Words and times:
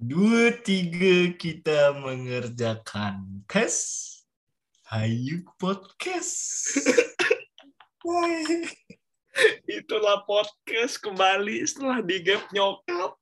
Dua 0.00 0.48
tiga 0.64 1.28
kita 1.36 1.92
mengerjakan 1.92 3.44
tes 3.44 3.76
Hayu 4.88 5.44
Podcast. 5.60 6.72
Itulah 9.68 10.24
podcast 10.24 10.96
kembali 11.04 11.60
setelah 11.68 12.00
di 12.00 12.16
gap 12.24 12.48
nyokap. 12.48 13.12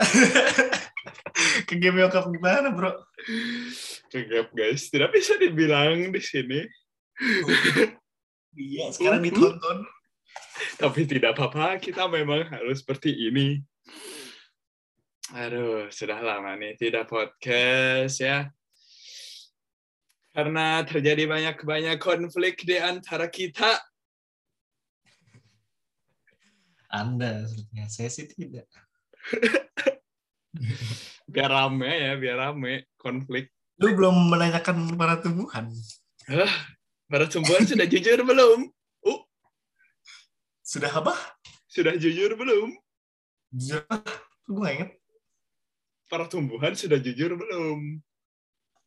Ke 1.68 1.76
game 1.76 2.00
nyokap 2.00 2.32
gimana 2.32 2.72
bro? 2.72 3.04
Ke 4.08 4.24
gap 4.24 4.56
guys, 4.56 4.88
tidak 4.88 5.12
bisa 5.12 5.36
dibilang 5.36 6.08
di 6.08 6.20
sini. 6.24 6.64
Iya 8.56 8.88
sekarang 8.88 9.20
ditonton. 9.20 9.84
Tapi 10.80 11.04
tidak 11.04 11.36
apa-apa, 11.36 11.76
kita 11.76 12.08
memang 12.08 12.48
harus 12.48 12.80
seperti 12.80 13.12
ini. 13.12 13.60
Aduh, 15.32 15.88
sudah 15.88 16.20
lama 16.20 16.52
nih 16.60 16.76
tidak 16.76 17.08
podcast 17.08 18.20
ya. 18.20 18.52
Karena 20.36 20.84
terjadi 20.84 21.24
banyak-banyak 21.24 21.96
konflik 21.96 22.60
di 22.68 22.76
antara 22.76 23.32
kita. 23.32 23.72
Anda 26.92 27.48
sepertinya 27.48 27.88
saya 27.88 28.10
sih 28.12 28.28
tidak. 28.28 28.68
Biar 31.32 31.50
rame 31.50 31.88
ya, 31.88 32.12
biar 32.20 32.36
rame 32.38 32.86
konflik. 32.94 33.50
Lu 33.80 33.96
belum 33.96 34.30
menanyakan 34.30 34.94
para 34.94 35.18
tumbuhan. 35.18 35.66
Para 37.10 37.26
tumbuhan 37.26 37.66
sudah 37.66 37.90
jujur 37.90 38.22
belum? 38.22 38.70
Uh, 39.02 39.20
Sudah 40.62 40.94
apa? 40.94 41.16
sudah 41.74 41.98
jujur 41.98 42.38
belum? 42.38 42.70
Jujur? 43.50 43.82
Gue 44.46 44.62
gak 44.62 44.74
inget. 44.78 44.90
Para 46.06 46.28
tumbuhan 46.28 46.76
sudah 46.76 47.00
jujur 47.00 47.34
belum? 47.34 47.98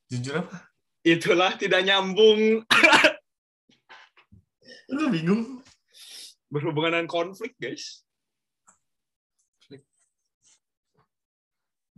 Jujur 0.08 0.46
apa? 0.46 0.70
Itulah 1.04 1.56
tidak 1.56 1.84
nyambung 1.84 2.62
Lu 4.94 5.12
bingung. 5.12 5.60
berhubungan 6.48 6.95
dengan 6.95 7.12
konflik, 7.12 7.60
guys. 7.60 8.08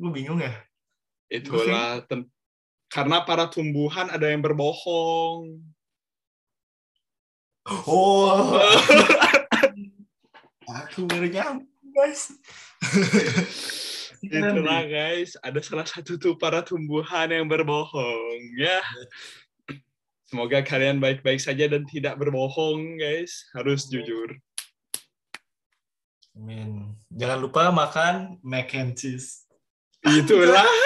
Lu 0.01 0.09
bingung 0.09 0.41
ya? 0.41 0.49
Itulah 1.29 2.01
ten- 2.09 2.25
karena 2.89 3.21
para 3.21 3.45
tumbuhan 3.45 4.09
ada 4.09 4.25
yang 4.25 4.41
berbohong. 4.41 5.61
Oh. 7.85 8.57
Aku 10.81 11.05
baru 11.05 11.29
nyambung 11.29 11.69
guys. 11.93 12.33
Itulah 14.19 14.83
guys, 14.83 15.39
ada 15.39 15.63
salah 15.63 15.87
satu 15.87 16.19
tuh 16.19 16.35
para 16.35 16.59
tumbuhan 16.59 17.31
yang 17.31 17.47
berbohong 17.47 18.39
ya. 18.59 18.83
Semoga 20.27 20.61
kalian 20.61 20.99
baik-baik 20.99 21.39
saja 21.41 21.65
dan 21.71 21.87
tidak 21.87 22.19
berbohong 22.19 22.99
guys, 22.99 23.47
harus 23.55 23.87
jujur. 23.87 24.35
Amin. 26.35 26.95
Jangan 27.11 27.39
lupa 27.39 27.71
makan 27.71 28.37
mac 28.43 28.71
and 28.75 28.95
cheese. 28.95 29.47
Itulah 30.19 30.67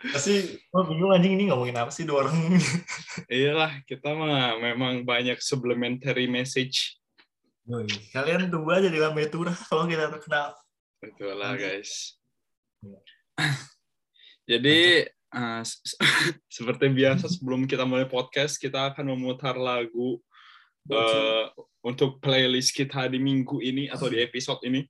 Pasti 0.00 0.56
gue 0.56 0.82
bingung 0.88 1.12
anjing 1.12 1.36
ini 1.36 1.52
ngomongin 1.52 1.76
apa 1.76 1.92
sih 1.92 2.08
dua 2.08 2.24
orang. 2.24 2.56
iyalah 3.28 3.84
kita 3.84 4.16
mah 4.16 4.56
memang 4.56 5.04
banyak 5.04 5.36
supplementary 5.44 6.24
message. 6.24 6.99
Woi, 7.68 7.86
Kalian 8.10 8.48
tunggu 8.48 8.70
aja 8.72 8.88
di 8.88 8.96
lambe 8.98 9.28
turah 9.28 9.54
kalau 9.68 9.84
kita 9.84 10.08
terkenal. 10.08 10.56
Itulah 11.04 11.52
Oke. 11.56 11.60
guys. 11.60 12.16
Iya. 12.80 13.00
Jadi 14.50 14.78
s- 15.62 15.80
seperti 16.56 16.90
biasa 16.90 17.30
sebelum 17.30 17.68
kita 17.68 17.84
mulai 17.86 18.08
podcast 18.08 18.58
kita 18.58 18.90
akan 18.92 19.14
memutar 19.14 19.54
lagu 19.54 20.18
eh, 20.90 21.44
untuk 21.84 22.18
playlist 22.18 22.74
kita 22.74 23.06
di 23.06 23.20
minggu 23.22 23.62
ini 23.62 23.86
atau 23.92 24.10
di 24.10 24.18
episode 24.20 24.60
ini. 24.66 24.82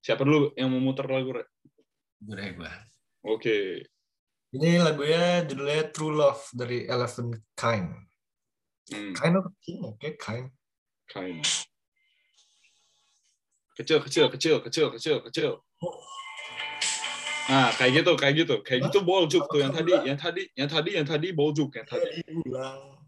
Siapa 0.00 0.22
dulu 0.22 0.54
yang 0.54 0.70
memutar 0.70 1.10
lagu? 1.10 1.34
Gue. 2.22 2.70
Oke. 3.26 3.82
Ini 4.54 4.78
lagunya 4.80 5.42
judulnya 5.44 5.90
True 5.90 6.14
Love 6.14 6.42
dari 6.54 6.86
Elephant 6.86 7.34
Kind. 7.58 7.90
Hmm, 8.86 9.12
Kind 9.18 9.34
of 9.34 9.50
king, 9.58 9.82
oke 9.82 10.14
kind. 10.22 10.46
Kind. 11.10 11.44
Kecil, 13.76 14.00
kecil, 14.00 14.26
kecil, 14.32 14.56
kecil, 14.64 14.86
kecil, 14.94 15.16
kecil. 15.28 15.52
Nah, 17.46 17.70
kayak 17.78 18.02
gitu, 18.02 18.12
kayak 18.18 18.34
gitu, 18.42 18.54
kayak 18.64 18.90
gitu 18.90 19.04
boljuk 19.06 19.46
tuh 19.46 19.62
yang 19.62 19.70
tadi, 19.70 19.92
yang 20.02 20.18
tadi, 20.18 20.42
yang 20.58 20.66
tadi, 20.66 20.90
yang 20.98 21.06
tadi 21.06 21.28
boljuk 21.30 21.70
yang 21.78 21.86
tadi. 21.86 22.24
Diulang. 22.26 22.98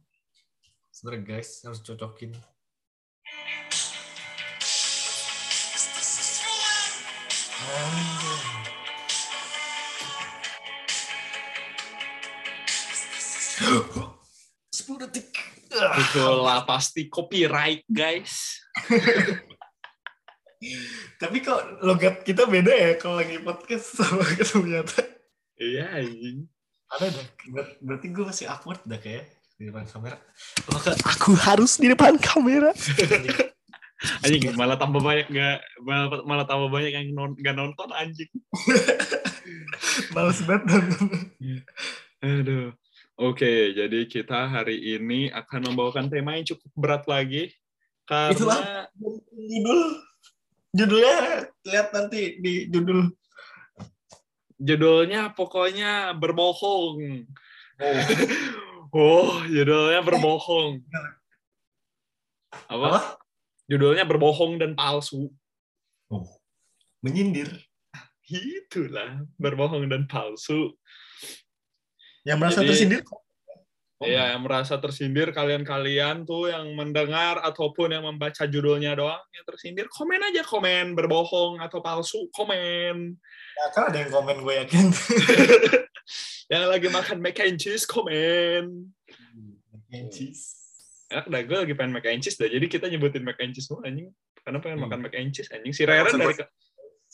Sebenarnya 0.95 1.25
guys 1.25 1.65
harus 1.67 1.81
cocokin. 1.83 2.37
Sepuluh 14.71 15.03
detik. 15.09 15.48
Ah. 15.79 15.95
Itulah 15.97 16.59
pasti 16.67 17.07
copyright, 17.07 17.87
guys. 17.87 18.59
Tapi 21.23 21.37
kok 21.39 21.83
logat 21.87 22.27
kita 22.27 22.51
beda 22.51 22.75
ya 22.75 22.91
kalau 22.99 23.23
lagi 23.23 23.39
podcast 23.39 23.95
sama 23.95 24.27
ketemu 24.27 24.79
nyata. 24.79 25.03
Iya, 25.59 25.85
anjing. 26.03 26.39
Ada 26.89 27.07
dah. 27.15 27.27
Ber- 27.55 27.79
Berarti 27.79 28.07
gue 28.11 28.25
masih 28.27 28.47
awkward 28.51 28.83
dah 28.83 28.99
kayak 28.99 29.39
di 29.59 29.71
depan 29.71 29.87
kamera. 29.87 30.19
Maka 30.71 30.95
aku 31.03 31.35
harus 31.35 31.79
di 31.79 31.91
depan 31.91 32.19
kamera. 32.19 32.71
Anjing, 34.23 34.55
malah 34.55 34.79
tambah 34.79 35.03
banyak 35.03 35.27
nggak, 35.27 35.59
malah, 35.83 36.23
malah 36.23 36.47
tambah 36.47 36.71
banyak 36.71 36.95
yang 36.95 37.07
non, 37.19 37.35
nggak 37.35 37.57
nonton 37.59 37.91
anjing. 37.91 38.31
Males 40.15 40.39
banget 40.47 40.65
nonton. 40.71 41.07
Aduh. 42.23 42.71
Oke, 43.19 43.75
jadi 43.75 44.07
kita 44.07 44.47
hari 44.47 44.79
ini 44.95 45.27
akan 45.35 45.73
membawakan 45.73 46.07
tema 46.07 46.39
yang 46.39 46.47
cukup 46.47 46.71
berat 46.79 47.05
lagi. 47.11 47.51
Karena 48.07 48.35
Itulah. 48.35 48.61
Judul 49.35 49.81
judulnya 50.69 51.49
lihat 51.65 51.89
nanti 51.91 52.39
di 52.39 52.71
judul. 52.71 53.11
judulnya 54.59 55.35
pokoknya 55.35 56.15
berbohong. 56.19 57.27
Oh. 57.79 58.03
Oh, 58.89 59.45
judulnya 59.45 60.01
berbohong. 60.01 60.81
Apa? 62.73 62.87
Apa? 62.89 63.01
Judulnya 63.69 64.09
berbohong 64.09 64.57
dan 64.57 64.73
palsu. 64.73 65.29
Oh. 66.09 66.25
Menyindir. 67.05 67.53
Itulah, 68.25 69.29
berbohong 69.37 69.93
dan 69.93 70.09
palsu. 70.09 70.73
Yang 72.27 72.39
merasa 72.39 72.59
Jadi- 72.63 72.69
tersindir. 72.73 73.03
Oh. 73.99 74.07
Iya, 74.07 74.31
yang 74.31 74.47
merasa 74.47 74.79
tersindir 74.79 75.35
kalian-kalian 75.35 76.23
tuh 76.23 76.47
yang 76.47 76.71
mendengar 76.79 77.43
ataupun 77.43 77.91
yang 77.91 78.07
membaca 78.07 78.47
judulnya 78.47 78.95
doang 78.95 79.19
yang 79.35 79.43
tersindir, 79.43 79.91
komen 79.91 80.23
aja 80.23 80.47
komen 80.47 80.95
berbohong 80.95 81.59
atau 81.59 81.83
palsu, 81.83 82.31
komen. 82.31 83.19
Ya, 83.59 83.65
kan 83.75 83.91
ada 83.91 83.99
yang 83.99 84.15
komen 84.15 84.39
gue 84.47 84.55
yakin. 84.55 84.87
yang 86.55 86.71
lagi 86.71 86.87
makan 86.89 87.19
mac 87.19 87.43
and 87.43 87.59
cheese, 87.59 87.83
komen. 87.91 88.95
And 89.91 90.09
cheese. 90.15 90.55
Ya, 91.11 91.27
udah 91.27 91.43
gue 91.43 91.59
lagi 91.67 91.75
pengen 91.75 91.91
mac 91.99 92.07
and 92.07 92.23
cheese 92.23 92.39
dah. 92.39 92.47
Jadi 92.47 92.71
kita 92.71 92.87
nyebutin 92.87 93.27
mac 93.27 93.43
and 93.43 93.51
cheese 93.51 93.67
semua 93.67 93.83
anjing. 93.83 94.15
Karena 94.47 94.63
pengen 94.63 94.79
Hmm. 94.79 94.87
makan 94.87 94.99
mac 95.03 95.15
and 95.19 95.35
cheese 95.35 95.51
anjing. 95.51 95.75
Si 95.75 95.83
Rere 95.83 96.07
Maksud 96.07 96.23
dari 96.23 96.39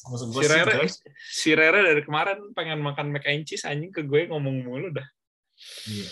Maksud 0.05 0.29
gue 0.37 0.43
si 0.45 0.49
Rere, 0.53 0.73
guys. 0.77 0.95
si 1.33 1.51
Rere 1.57 1.81
dari 1.81 2.03
kemarin 2.05 2.53
pengen 2.53 2.85
makan 2.85 3.09
mac 3.09 3.25
and 3.25 3.49
cheese 3.49 3.65
anjing 3.65 3.89
ke 3.89 4.05
gue 4.05 4.29
ngomong 4.29 4.65
mulu 4.65 4.93
dah. 4.93 5.07
Iya. 5.89 6.09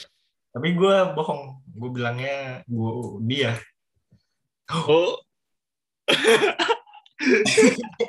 Tapi 0.53 0.69
gue 0.77 0.97
bohong. 1.17 1.61
Gue 1.77 1.91
bilangnya 1.93 2.65
gue 2.65 2.93
dia. 3.29 3.53
Oh. 4.73 5.21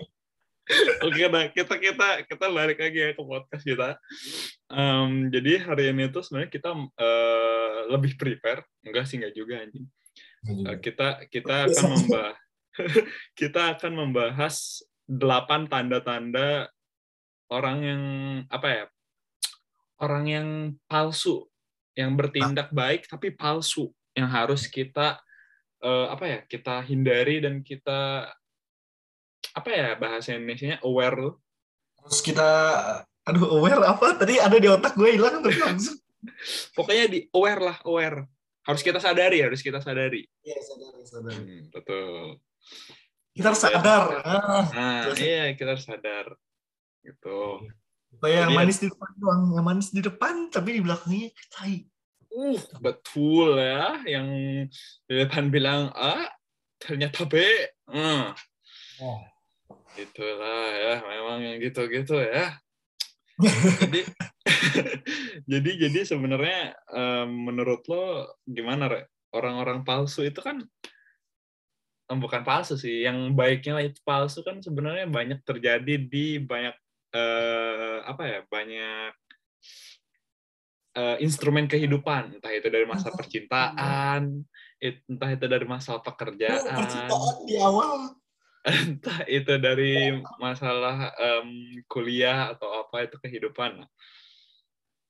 Oke, 1.04 1.28
nah 1.28 1.52
kita 1.52 1.76
kita 1.76 2.24
kita 2.24 2.46
balik 2.48 2.80
lagi 2.80 3.00
ya 3.04 3.12
ke 3.12 3.22
podcast 3.22 3.64
kita. 3.68 4.00
Em, 4.72 5.28
jadi 5.28 5.60
hari 5.68 5.92
ini 5.92 6.08
tuh 6.08 6.24
sebenarnya 6.24 6.52
kita 6.56 6.72
eh, 6.80 7.80
lebih 7.92 8.16
prepare, 8.16 8.64
enggak 8.82 9.06
sih 9.06 9.20
enggak 9.20 9.36
juga 9.36 9.60
anjing. 9.60 9.86
Eh, 10.44 10.78
kita 10.80 11.28
kita 11.28 11.68
akan 11.68 11.84
membahas 12.00 12.36
kita 13.40 13.62
akan 13.78 13.92
membahas 13.94 14.56
delapan 15.06 15.68
tanda-tanda 15.68 16.72
orang 17.52 17.78
yang 17.84 18.04
apa 18.48 18.68
ya 18.68 18.86
orang 20.02 20.26
yang 20.26 20.48
palsu 20.88 21.46
yang 21.94 22.18
bertindak 22.18 22.74
baik 22.74 23.06
tapi 23.06 23.30
palsu 23.36 23.94
yang 24.18 24.30
harus 24.30 24.66
kita 24.66 25.22
eh, 25.84 26.08
apa 26.10 26.26
ya 26.26 26.40
kita 26.48 26.82
hindari 26.88 27.44
dan 27.44 27.62
kita 27.62 28.32
apa 29.54 29.70
ya 29.70 29.88
bahasa 30.00 30.34
Indonesia-nya 30.34 30.82
aware 30.82 31.16
tuh. 31.20 31.36
Terus 32.08 32.22
kita 32.26 32.50
aduh 33.24 33.60
aware 33.60 33.84
apa? 33.86 34.18
Tadi 34.18 34.42
ada 34.42 34.58
di 34.58 34.68
otak 34.68 34.98
gue 34.98 35.10
hilang 35.14 35.44
terus 35.46 35.60
langsung. 35.62 35.98
Pokoknya 36.78 37.06
di 37.12 37.20
aware 37.36 37.62
lah, 37.62 37.78
aware. 37.84 38.26
Harus 38.64 38.80
kita 38.80 38.98
sadari, 38.98 39.44
harus 39.44 39.60
kita 39.60 39.84
sadari. 39.84 40.24
Iya, 40.40 40.58
sadar, 40.64 40.94
sadar. 41.04 41.36
Hmm, 41.36 41.68
betul. 41.68 42.40
Kita 43.34 43.50
harus 43.50 43.62
sadar. 43.62 44.04
Ah, 44.22 44.66
Nah, 44.70 45.02
iya 45.18 45.54
kita 45.58 45.74
harus 45.74 45.86
sadar. 45.86 46.38
Gitu. 47.04 47.40
kayak 48.22 48.46
yang 48.46 48.52
Jadi- 48.54 48.60
manis 48.62 48.78
di 48.80 48.88
depan 48.88 49.12
doang, 49.18 49.42
yang 49.52 49.66
manis 49.66 49.90
di 49.90 50.02
depan 50.06 50.34
tapi 50.48 50.70
di 50.78 50.82
belakangnya 50.86 51.30
tai. 51.50 51.82
Uh, 52.30 52.58
betul 52.80 53.58
ya. 53.58 54.00
Yang 54.06 54.28
di 55.10 55.14
depan 55.18 55.50
bilang 55.50 55.90
A, 55.92 56.30
ternyata 56.78 57.26
B. 57.26 57.42
Hmm. 57.90 58.32
Oh. 59.02 59.20
Itulah 59.94 60.66
ya, 60.74 60.94
memang 61.02 61.38
yang 61.42 61.58
gitu-gitu 61.62 62.22
ya. 62.22 62.54
jadi 63.82 64.02
jadi 65.52 65.72
jadi 65.90 66.00
sebenarnya 66.06 66.78
em, 66.94 67.30
menurut 67.30 67.82
lo 67.90 68.30
gimana 68.46 68.86
Re? 68.90 69.02
orang-orang 69.34 69.82
palsu 69.82 70.22
itu 70.22 70.38
kan 70.40 70.62
bukan 72.08 72.44
palsu 72.44 72.76
sih 72.76 73.08
yang 73.08 73.32
baiknya 73.34 73.80
itu 73.80 74.00
palsu 74.04 74.44
kan 74.44 74.60
sebenarnya 74.60 75.08
banyak 75.08 75.40
terjadi 75.48 75.96
di 75.98 76.38
banyak 76.44 76.76
eh, 77.16 77.98
apa 78.04 78.24
ya 78.28 78.40
banyak 78.46 79.14
eh, 81.00 81.18
instrumen 81.24 81.66
kehidupan 81.66 82.38
entah 82.38 82.54
itu 82.54 82.68
dari 82.68 82.86
masa 82.86 83.10
percintaan 83.10 84.44
it- 84.84 85.04
entah 85.08 85.32
itu 85.32 85.46
dari 85.48 85.64
masalah 85.64 86.04
pekerjaan 86.04 86.60
Percintaan 86.60 87.48
di 87.48 87.56
awal. 87.56 88.20
entah 88.68 89.20
itu 89.28 89.54
dari 89.60 90.24
masalah 90.40 91.12
em, 91.20 91.80
kuliah 91.88 92.56
atau 92.56 92.84
apa 92.84 93.04
itu 93.04 93.20
kehidupan. 93.20 93.84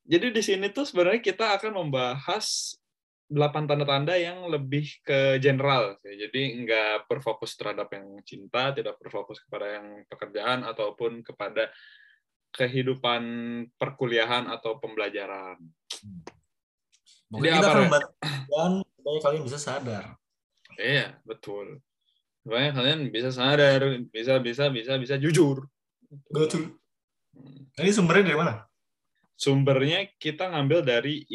Jadi 0.09 0.33
di 0.33 0.41
sini 0.41 0.73
tuh 0.73 0.89
sebenarnya 0.89 1.21
kita 1.21 1.53
akan 1.57 1.85
membahas 1.85 2.75
delapan 3.27 3.63
tanda-tanda 3.65 4.13
yang 4.19 4.45
lebih 4.51 5.01
ke 5.01 5.39
general. 5.39 5.95
sih. 6.03 6.15
Jadi 6.15 6.63
nggak 6.63 7.09
berfokus 7.09 7.55
terhadap 7.57 7.89
yang 7.95 8.19
cinta, 8.27 8.75
tidak 8.75 8.99
berfokus 8.99 9.41
kepada 9.43 9.79
yang 9.79 9.87
pekerjaan 10.07 10.67
ataupun 10.67 11.25
kepada 11.25 11.71
kehidupan 12.53 13.23
perkuliahan 13.75 14.45
atau 14.51 14.77
pembelajaran. 14.77 15.57
Pokoknya 17.33 17.49
Jadi 17.49 17.57
kita 17.57 17.69
apa, 17.73 17.97
akan 18.53 18.71
supaya 18.85 19.19
kalian 19.25 19.43
bisa 19.49 19.57
sadar. 19.57 20.05
Iya, 20.77 21.17
betul. 21.25 21.81
Supaya 22.45 22.69
kalian 22.69 23.09
bisa 23.09 23.33
sadar, 23.33 23.81
bisa 24.13 24.37
bisa 24.37 24.69
bisa 24.69 24.93
bisa 25.01 25.15
jujur. 25.17 25.65
Betul. 26.29 26.77
Hmm. 27.33 27.65
Ini 27.81 27.89
sumbernya 27.89 28.29
dari 28.29 28.37
mana? 28.37 28.53
Sumbernya 29.43 30.07
kita 30.15 30.47
ngambil 30.47 30.87
dari 30.87 31.27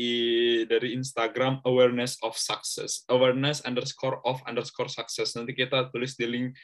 dari 0.65 0.97
Instagram 0.97 1.61
awareness 1.69 2.17
of 2.25 2.33
success. 2.41 3.05
Awareness 3.13 3.61
underscore 3.69 4.25
of 4.25 4.41
underscore 4.49 4.89
success. 4.89 5.37
Nanti 5.37 5.53
kita 5.53 5.93
tulis 5.93 6.17
di 6.17 6.25
link 6.25 6.57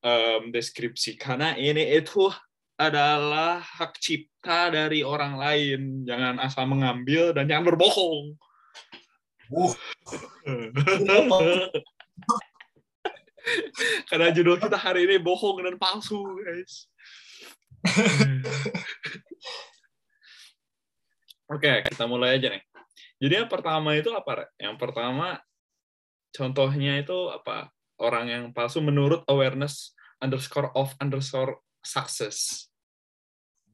em, 0.00 0.48
deskripsi. 0.48 1.20
Karena 1.20 1.52
ini 1.52 1.84
itu 1.92 2.32
adalah 2.80 3.60
hak 3.60 4.00
cipta 4.00 4.72
dari 4.72 5.04
orang 5.04 5.36
lain. 5.36 5.80
Jangan 6.08 6.40
asal 6.40 6.64
mengambil 6.64 7.36
dan 7.36 7.44
jangan 7.44 7.76
berbohong. 7.76 8.32
Uh. 9.52 9.76
karena 14.10 14.34
judul 14.34 14.58
kita 14.58 14.74
hari 14.74 15.06
ini 15.06 15.22
bohong 15.22 15.62
dan 15.62 15.78
palsu 15.78 16.18
guys 16.42 16.90
Oke, 21.46 21.86
kita 21.86 22.10
mulai 22.10 22.42
aja 22.42 22.50
nih. 22.50 22.62
Jadi 23.22 23.34
yang 23.44 23.50
pertama 23.50 23.94
itu 23.94 24.10
apa? 24.10 24.50
Yang 24.58 24.76
pertama, 24.82 25.38
contohnya 26.34 26.98
itu 26.98 27.30
apa? 27.30 27.70
Orang 27.96 28.28
yang 28.28 28.44
palsu 28.52 28.82
menurut 28.82 29.22
awareness 29.30 29.94
underscore 30.20 30.74
of 30.74 30.92
underscore 30.98 31.62
success. 31.80 32.68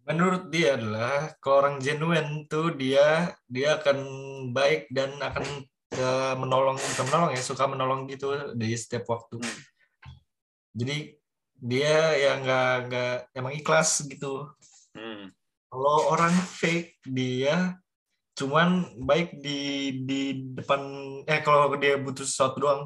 Menurut 0.04 0.50
dia 0.52 0.76
adalah 0.76 1.32
kalau 1.40 1.64
orang 1.66 1.76
genuine 1.80 2.44
tuh 2.50 2.74
dia 2.74 3.32
dia 3.46 3.78
akan 3.78 3.98
baik 4.52 4.90
dan 4.90 5.14
akan 5.16 5.64
eh, 5.94 6.34
menolong 6.36 6.76
menolong 6.76 7.30
ya 7.32 7.42
suka 7.42 7.64
menolong 7.70 8.04
gitu 8.10 8.52
di 8.52 8.74
setiap 8.76 9.08
waktu. 9.08 9.40
Hmm. 9.40 9.60
Jadi 10.76 11.16
dia 11.56 12.18
ya 12.18 12.32
nggak 12.42 12.72
nggak 12.90 13.14
emang 13.38 13.54
ikhlas 13.54 14.02
gitu. 14.06 14.50
Hmm. 14.92 15.30
Kalau 15.72 16.12
orang 16.12 16.36
fake 16.36 17.00
dia 17.08 17.80
cuman 18.36 18.92
baik 19.08 19.40
di 19.40 19.60
di 20.04 20.20
depan 20.52 20.84
eh 21.24 21.40
kalau 21.40 21.72
dia 21.80 21.96
butuh 21.96 22.28
sesuatu 22.28 22.60
doang. 22.60 22.82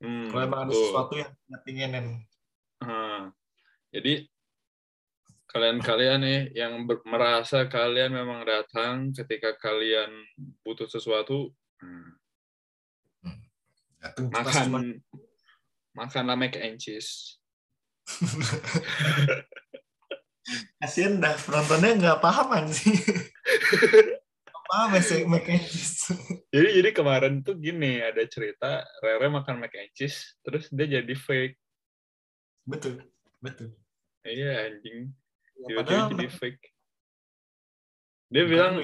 Hmm, 0.00 0.32
Kalau 0.32 0.40
emang 0.48 0.60
ada 0.64 0.72
betul. 0.72 0.80
sesuatu 0.88 1.12
yang 1.20 1.30
dia 1.36 1.58
pengenin. 1.60 2.06
Hmm. 2.80 3.28
Jadi 3.92 4.24
kalian-kalian 5.52 6.20
nih 6.24 6.40
yang 6.56 6.88
ber- 6.88 7.04
merasa 7.04 7.68
kalian 7.68 8.16
memang 8.16 8.40
datang 8.48 9.12
ketika 9.12 9.52
kalian 9.60 10.08
butuh 10.64 10.88
sesuatu, 10.88 11.52
hmm, 11.84 12.16
Datang 14.00 14.32
makan 14.32 14.64
cuman 14.64 14.84
makanlah 15.92 16.36
mac 16.40 16.56
and 16.56 16.80
cheese. 16.80 17.36
kasihan 20.80 21.20
dah 21.20 21.36
penontonnya 21.36 21.90
nggak 22.00 22.20
paham 22.24 22.66
sih. 22.72 22.96
Nggak 24.44 24.62
paham 24.66 24.90
ya 24.96 25.02
sih 25.02 25.20
mac 25.28 25.46
and 25.46 25.64
cheese. 25.66 26.10
Jadi 26.50 26.68
jadi 26.82 26.90
kemarin 26.94 27.42
tuh 27.44 27.54
gini 27.58 28.00
ada 28.00 28.22
cerita 28.26 28.82
Rere 29.04 29.28
makan 29.28 29.60
mac 29.60 29.74
and 29.76 29.90
cheese 29.94 30.34
terus 30.42 30.66
dia 30.72 31.00
jadi 31.00 31.14
fake. 31.14 31.56
Betul, 32.66 33.02
betul. 33.42 33.74
Iya 34.24 34.68
anjing. 34.70 35.10
Ya, 35.68 35.84
jadi 35.84 36.28
fake. 36.28 36.62
Dia 38.30 38.42
Bukan 38.46 38.50
bilang 38.50 38.74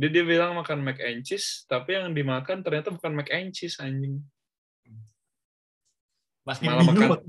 dia, 0.00 0.08
dia 0.08 0.24
bilang 0.24 0.50
makan 0.56 0.80
mac 0.82 0.98
and 0.98 1.22
cheese 1.22 1.62
tapi 1.68 1.94
yang 1.94 2.10
dimakan 2.16 2.64
ternyata 2.64 2.90
bukan 2.90 3.12
mac 3.14 3.28
and 3.30 3.52
cheese 3.54 3.78
anjing. 3.78 4.18
makin 6.42 6.66
malah 6.74 6.84
makan- 6.90 7.22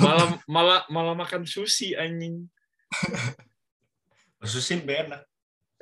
Malah 0.00 0.26
malah 0.48 0.80
malah 0.88 1.14
makan 1.14 1.44
sushi 1.44 1.92
anjing. 1.92 2.48
Sushi 4.52 4.82
lebih 4.82 5.06
enak. 5.06 5.22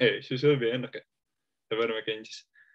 Eh, 0.00 0.20
sushi 0.24 0.46
lebih 0.48 0.80
enak 0.80 0.92
ya 0.96 1.04
daripada 1.70 1.92
mac 1.94 2.08
and. 2.10 2.26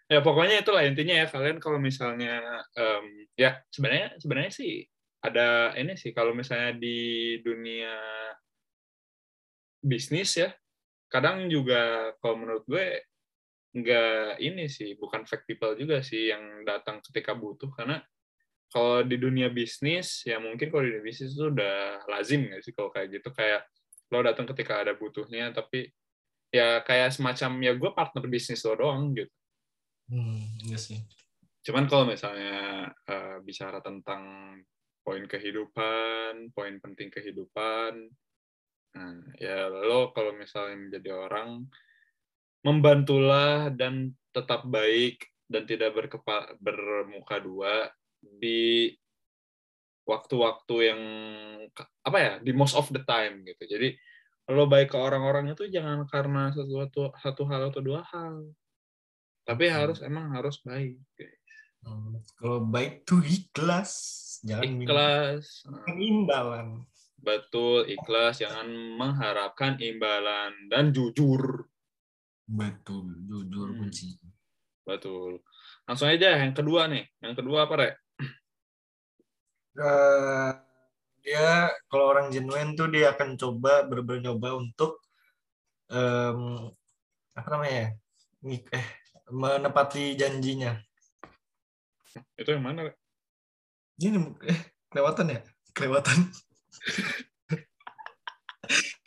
Ya 0.05 0.19
pokoknya 0.21 0.61
itulah 0.61 0.85
intinya 0.85 1.17
ya 1.17 1.25
kalian 1.25 1.57
kalau 1.57 1.81
misalnya 1.81 2.61
em, 2.77 3.25
ya 3.33 3.57
sebenarnya 3.73 4.13
sebenarnya 4.21 4.53
sih 4.53 4.85
ada 5.25 5.73
ini 5.73 5.97
sih 5.97 6.13
kalau 6.13 6.37
misalnya 6.37 6.77
di 6.77 7.41
dunia 7.41 7.97
bisnis 9.81 10.37
ya 10.37 10.53
kadang 11.09 11.49
juga 11.49 12.13
kalau 12.21 12.37
menurut 12.37 12.63
gue 12.69 13.01
nggak 13.75 14.39
ini 14.45 14.69
sih 14.69 14.93
bukan 14.93 15.25
fake 15.25 15.49
people 15.49 15.73
juga 15.73 16.05
sih 16.05 16.29
yang 16.29 16.61
datang 16.69 17.01
ketika 17.01 17.33
butuh 17.33 17.73
karena 17.73 17.97
kalau 18.69 19.01
di 19.01 19.17
dunia 19.17 19.49
bisnis 19.49 20.21
ya 20.21 20.37
mungkin 20.37 20.69
kalau 20.69 20.85
di 20.85 20.93
dunia 20.93 21.05
bisnis 21.05 21.33
itu 21.33 21.49
udah 21.49 22.05
lazim 22.05 22.45
nggak 22.45 22.61
sih 22.61 22.73
kalau 22.77 22.93
kayak 22.93 23.09
gitu 23.09 23.33
kayak 23.33 23.65
lo 24.15 24.23
datang 24.23 24.47
ketika 24.47 24.81
ada 24.87 24.95
butuhnya 24.95 25.51
tapi 25.51 25.91
ya 26.49 26.79
kayak 26.81 27.11
semacam 27.11 27.51
ya 27.59 27.71
gue 27.75 27.91
partner 27.91 28.25
bisnis 28.31 28.63
lo 28.63 28.75
doang 28.79 29.11
gitu 29.13 29.31
Hmm, 30.05 30.37
iya 30.61 30.77
sih. 30.77 31.01
cuman 31.65 31.89
kalau 31.89 32.05
misalnya 32.05 32.85
eh, 33.09 33.41
bicara 33.41 33.81
tentang 33.81 34.53
poin 35.01 35.25
kehidupan 35.25 36.53
poin 36.53 36.77
penting 36.77 37.09
kehidupan 37.09 38.05
nah 38.93 39.17
ya 39.41 39.65
lo 39.65 40.13
kalau 40.13 40.37
misalnya 40.37 40.77
menjadi 40.77 41.09
orang 41.17 41.65
membantulah 42.61 43.73
dan 43.73 44.13
tetap 44.29 44.65
baik 44.69 45.25
dan 45.49 45.65
tidak 45.65 45.93
berkepa 45.93 46.53
bermuka 46.61 47.41
dua 47.41 47.89
di 48.21 48.93
waktu-waktu 50.05 50.75
yang 50.85 51.01
apa 52.01 52.17
ya 52.17 52.33
di 52.39 52.53
most 52.53 52.77
of 52.77 52.85
the 52.93 53.01
time 53.03 53.41
gitu 53.41 53.65
jadi 53.65 53.97
lo 54.53 54.69
baik 54.69 54.93
ke 54.93 54.97
orang-orang 54.97 55.51
itu 55.51 55.65
jangan 55.67 56.05
karena 56.05 56.53
sesuatu 56.53 57.09
satu 57.17 57.43
hal 57.49 57.73
atau 57.73 57.81
dua 57.81 58.05
hal 58.05 58.53
tapi 59.41 59.65
Hmm. 59.65 59.77
harus 59.77 59.99
emang 60.01 60.29
harus 60.33 60.61
baik 60.61 60.97
guys. 61.17 61.41
Hmm, 61.81 62.17
Kalau 62.37 62.65
baik 62.65 63.05
tuh 63.05 63.21
ikhlas, 63.21 63.91
jangan 64.41 64.81
ikhlas 64.81 65.65
imbalan. 65.85 66.81
betul 67.15 67.85
ikhlas 67.85 68.41
jangan 68.41 68.69
mengharapkan 68.69 69.77
imbalan 69.77 70.53
dan 70.69 70.89
jujur 70.89 71.65
Betul, 72.45 73.25
jujur 73.25 73.73
Hmm. 73.73 73.79
kunci. 73.81 74.17
betul 74.85 75.41
langsung 75.85 76.05
aja 76.05 76.37
yang 76.37 76.53
kedua 76.53 76.85
nih 76.85 77.09
yang 77.17 77.33
kedua 77.33 77.65
apa 77.65 77.73
rek 77.73 77.93
Eh, 79.75 80.51
dia 81.25 81.67
kalau 81.91 82.05
orang 82.15 82.31
genuine 82.31 82.79
tuh 82.79 82.87
dia 82.87 83.11
akan 83.11 83.35
coba 83.35 83.83
bener-bener 83.83 84.31
nyoba 84.31 84.55
untuk 84.55 85.03
um, 85.91 86.71
apa 87.35 87.47
namanya 87.51 87.75
ya? 87.75 87.89
eh 88.71 88.87
menepati 89.33 90.13
janjinya 90.13 90.77
itu 92.37 92.49
yang 92.53 92.61
mana 92.61 92.93
ini 93.97 94.21
eh 94.45 94.59
kelewatan 94.93 95.33
ya 95.33 95.41
kelewatan 95.73 96.29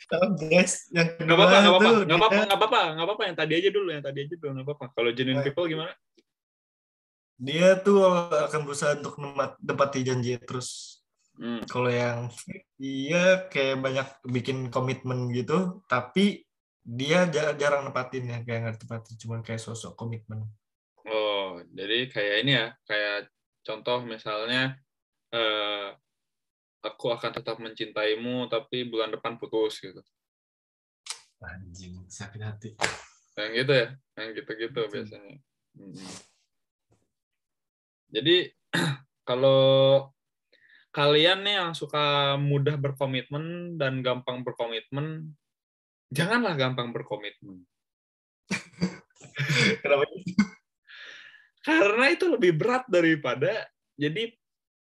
Oh, 0.09 0.33
guys, 0.33 0.89
yang 0.89 1.05
nggak 1.21 1.37
apa-apa, 1.37 1.57
nggak 1.61 2.17
apa-apa, 2.17 2.41
apa-apa, 2.49 2.81
apa-apa, 2.97 3.23
yang 3.29 3.37
tadi 3.37 3.53
aja 3.61 3.69
dulu, 3.69 3.93
yang 3.93 4.01
tadi 4.01 4.25
aja 4.25 4.35
dulu, 4.41 4.57
apa-apa. 4.65 4.89
Kalau 4.97 5.13
genuine 5.13 5.45
people 5.45 5.69
gimana? 5.69 5.93
Dia 7.39 7.79
tuh 7.79 8.03
akan 8.29 8.67
berusaha 8.67 8.99
untuk 8.99 9.15
menepati 9.17 10.03
janji 10.03 10.35
terus. 10.43 10.99
Hmm. 11.39 11.63
Kalau 11.71 11.87
yang 11.87 12.27
dia 12.75 13.47
kayak 13.47 13.79
banyak 13.79 14.07
bikin 14.27 14.67
komitmen 14.67 15.31
gitu, 15.31 15.79
tapi 15.87 16.43
dia 16.83 17.31
jarang 17.31 17.87
nepatin 17.87 18.27
ya, 18.27 18.43
kayak 18.43 18.59
nggak 18.67 18.77
tepatin, 18.83 19.15
cuma 19.15 19.39
kayak 19.39 19.63
sosok 19.63 19.95
komitmen. 19.95 20.43
Oh, 21.07 21.63
jadi 21.71 22.11
kayak 22.11 22.35
ini 22.43 22.51
ya, 22.59 22.67
kayak 22.83 23.31
contoh 23.63 24.03
misalnya 24.03 24.75
eh, 25.31 25.95
aku 26.83 27.11
akan 27.11 27.31
tetap 27.35 27.59
mencintaimu 27.59 28.47
tapi 28.47 28.87
bulan 28.87 29.11
depan 29.11 29.35
putus 29.35 29.83
gitu 29.83 29.99
anjing 31.39 32.03
sakit 32.07 32.41
hati 32.43 32.69
yang 33.39 33.51
gitu 33.55 33.71
ya 33.71 33.87
yang 34.19 34.29
gitu-gitu 34.35 34.81
biasanya 34.91 35.35
hmm. 35.75 35.95
Jadi 38.09 38.49
kalau 39.29 40.09
kalian 40.89 41.45
nih 41.45 41.55
yang 41.61 41.71
suka 41.77 42.35
mudah 42.41 42.75
berkomitmen 42.75 43.77
dan 43.77 44.01
gampang 44.01 44.41
berkomitmen 44.41 45.37
janganlah 46.09 46.57
gampang 46.57 46.89
berkomitmen. 46.89 47.61
Kenapa? 49.85 50.05
Karena 51.61 52.05
itu 52.09 52.25
lebih 52.25 52.57
berat 52.57 52.89
daripada 52.89 53.69
jadi 53.93 54.33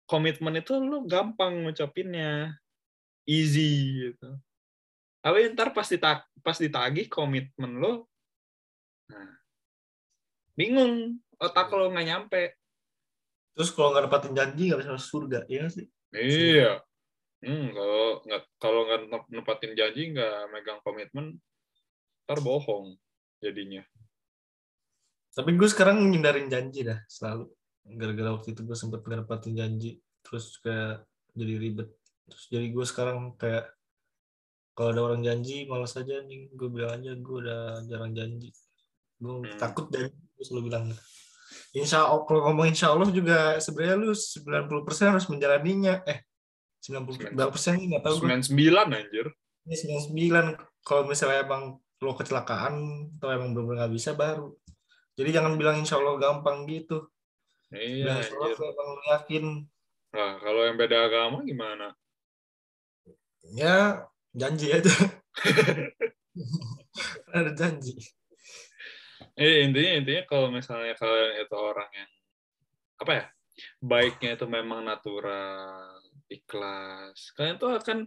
komitmen 0.08 0.60
itu 0.60 0.80
lu 0.80 1.04
gampang 1.04 1.68
ngucapinnya. 1.68 2.56
Easy 3.22 4.10
gitu. 4.10 4.34
Tapi 5.22 5.54
ntar 5.54 5.70
pas 5.70 5.86
ditag 5.86 6.26
pas 6.42 6.58
ditagih 6.58 7.06
komitmen 7.06 7.78
lo 7.78 8.10
nah, 9.06 9.38
bingung. 10.58 11.22
Otak 11.38 11.70
lo 11.70 11.92
nggak 11.94 12.06
nyampe 12.08 12.42
terus 13.52 13.70
kalau 13.72 13.92
nggak 13.92 14.08
dapatin 14.08 14.32
janji 14.32 14.68
nggak 14.68 14.80
bisa 14.80 14.94
masuk 14.96 15.10
surga 15.10 15.40
iya 15.48 15.64
sih? 15.68 15.86
Iya. 16.12 16.72
Hmm, 17.42 17.74
kalau 17.74 18.04
nggak 18.22 18.42
kalau 18.62 18.80
nggak 18.86 19.00
nepatin 19.34 19.72
janji 19.74 20.14
nggak 20.14 20.36
megang 20.54 20.80
komitmen 20.86 21.42
ntar 22.22 22.38
bohong 22.38 22.94
jadinya. 23.42 23.82
Tapi 25.32 25.50
gue 25.56 25.68
sekarang 25.68 26.12
ngindarin 26.12 26.46
janji 26.52 26.86
dah 26.86 27.02
selalu. 27.08 27.50
Gara-gara 27.82 28.30
waktu 28.36 28.54
itu 28.54 28.62
gue 28.62 28.76
sempet 28.78 29.02
ngedapatin 29.02 29.58
janji 29.58 29.98
terus 30.22 30.60
kayak 30.62 31.02
jadi 31.34 31.54
ribet. 31.58 31.88
Terus 32.30 32.44
jadi 32.46 32.66
gue 32.70 32.84
sekarang 32.86 33.34
kayak 33.34 33.74
kalau 34.72 34.94
ada 34.94 35.02
orang 35.02 35.20
janji 35.26 35.66
malas 35.66 35.98
aja 35.98 36.22
nih 36.22 36.48
gue 36.54 36.68
bilang 36.70 37.00
aja 37.00 37.12
gue 37.18 37.36
udah 37.42 37.82
jarang 37.90 38.12
janji. 38.14 38.54
Gue 39.18 39.42
hmm. 39.42 39.58
takut 39.58 39.90
dan 39.90 40.14
gue 40.14 40.44
selalu 40.46 40.70
bilang 40.70 40.86
Insya 41.76 42.08
Allah 42.08 42.24
kalau 42.28 42.40
ngomong 42.50 42.66
Insya 42.68 42.92
Allah 42.92 43.08
juga 43.10 43.56
sebenarnya 43.58 43.96
lu 43.98 44.12
90% 44.12 45.12
harus 45.12 45.26
menjalaninya 45.28 46.04
eh 46.04 46.24
90 46.82 47.38
berapa 47.38 47.52
persen 47.52 47.78
nggak 47.78 48.02
tahu 48.02 48.26
99 48.26 48.58
anjir 48.90 49.26
ini 49.68 49.76
99 50.12 50.58
kalau 50.82 51.06
misalnya 51.06 51.46
emang 51.46 51.78
lo 52.02 52.12
kecelakaan 52.18 52.74
atau 53.18 53.28
emang 53.30 53.54
benar-benar 53.54 53.86
nggak 53.86 53.94
bisa 53.94 54.10
baru 54.18 54.50
jadi 55.14 55.40
jangan 55.40 55.54
bilang 55.54 55.78
Insya 55.78 56.02
Allah 56.02 56.18
gampang 56.18 56.66
gitu 56.66 57.06
Iya, 57.72 58.20
kalau 58.28 58.52
emang 58.52 58.88
lu 58.92 59.02
yakin. 59.16 59.44
Nah, 60.12 60.36
kalau 60.44 60.60
yang 60.68 60.76
beda 60.76 61.08
agama 61.08 61.40
gimana? 61.40 61.96
Ya, 63.56 64.04
janji 64.36 64.68
aja. 64.68 64.92
Ada 67.32 67.56
janji. 67.56 67.96
Eh, 69.38 69.64
intinya 69.64 69.92
intinya 70.02 70.22
kalau 70.28 70.52
misalnya 70.52 70.92
kalian 70.96 71.40
itu 71.40 71.56
orang 71.56 71.90
yang 71.92 72.10
apa 73.00 73.12
ya? 73.12 73.26
Baiknya 73.80 74.30
itu 74.36 74.46
memang 74.48 74.84
natural, 74.84 76.00
ikhlas. 76.28 77.32
Kalian 77.36 77.56
tuh 77.56 77.72
akan 77.76 77.98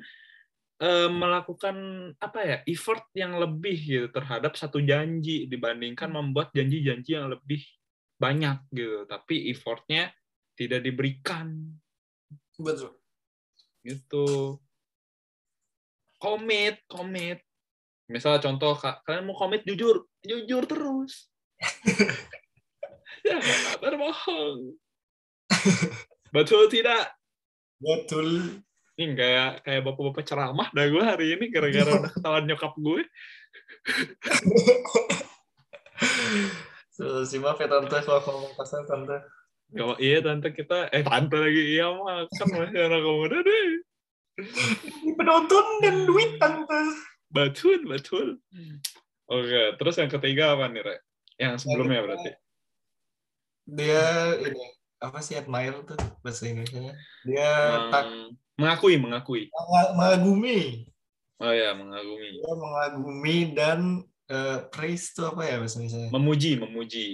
uh, 0.82 1.10
melakukan 1.10 1.76
apa 2.22 2.40
ya? 2.46 2.58
effort 2.70 3.10
yang 3.18 3.38
lebih 3.38 3.78
gitu 3.78 4.08
terhadap 4.14 4.54
satu 4.54 4.82
janji 4.82 5.50
dibandingkan 5.50 6.14
membuat 6.14 6.54
janji-janji 6.54 7.18
yang 7.18 7.30
lebih 7.34 7.62
banyak 8.16 8.64
gitu 8.72 9.04
tapi 9.06 9.52
effortnya 9.52 10.12
tidak 10.56 10.88
diberikan 10.88 11.76
betul 12.56 12.96
gitu 13.84 14.56
komit 16.16 16.80
komit 16.88 17.44
misal 18.08 18.40
contoh 18.40 18.80
kalian 18.80 19.28
mau 19.28 19.36
komit 19.36 19.68
jujur 19.68 20.08
jujur 20.26 20.64
terus 20.66 21.30
ya 23.28 23.38
nggak 23.40 23.78
berbohong 23.82 24.76
betul 26.36 26.68
tidak 26.70 27.16
betul 27.82 28.62
ini 28.96 29.12
kayak 29.12 29.66
kayak 29.68 29.82
bapak-bapak 29.84 30.24
ceramah 30.24 30.68
dah 30.72 30.86
gue 30.88 31.04
hari 31.04 31.36
ini 31.36 31.52
gara-gara 31.52 31.92
udah 32.00 32.12
ketahuan 32.16 32.46
nyokap 32.48 32.74
gue 32.78 33.04
So, 36.96 37.28
si 37.28 37.44
maaf 37.44 37.60
ya 37.60 37.68
tante 37.68 37.92
kalau 38.08 38.24
ngomong 38.24 38.56
kasar 38.56 38.88
tante. 38.88 39.20
Gak, 39.76 40.00
iya 40.00 40.24
tante 40.24 40.56
kita, 40.56 40.88
eh 40.96 41.04
tante 41.04 41.36
lagi 41.36 41.76
iya 41.76 41.92
mah 41.92 42.24
kan 42.24 42.48
masih 42.56 42.88
anak 42.88 43.04
muda 43.04 43.38
deh. 43.44 43.68
Penonton 45.20 45.66
dan 45.84 46.08
duit 46.08 46.40
tante. 46.40 46.82
Betul 47.36 47.84
betul. 47.84 48.40
Oke, 49.26 49.74
terus 49.82 49.96
yang 49.98 50.12
ketiga 50.14 50.54
apa 50.54 50.70
nih 50.70 50.86
Re? 50.86 50.96
Yang 51.42 51.66
sebelumnya 51.66 52.06
berarti? 52.06 52.32
Dia 53.66 54.38
ini 54.38 54.62
apa 55.02 55.20
sih 55.26 55.34
admire 55.34 55.82
tuh 55.82 55.98
bahasa 56.22 56.46
Indonesia? 56.46 56.94
Dia 57.26 57.50
Meng, 57.50 57.90
tak 57.90 58.06
mengakui 58.62 58.96
mengakui. 59.02 59.44
Mengagumi. 59.98 60.86
Oh 61.42 61.50
ya 61.52 61.74
mengagumi. 61.74 62.30
Dia 62.38 62.54
mengagumi 62.54 63.38
dan 63.58 63.80
uh, 64.30 64.60
praise 64.70 65.10
itu 65.10 65.26
apa 65.26 65.42
ya 65.42 65.56
bahasa 65.58 65.82
Indonesia? 65.82 66.14
Memuji, 66.14 66.52
memuji, 66.62 67.08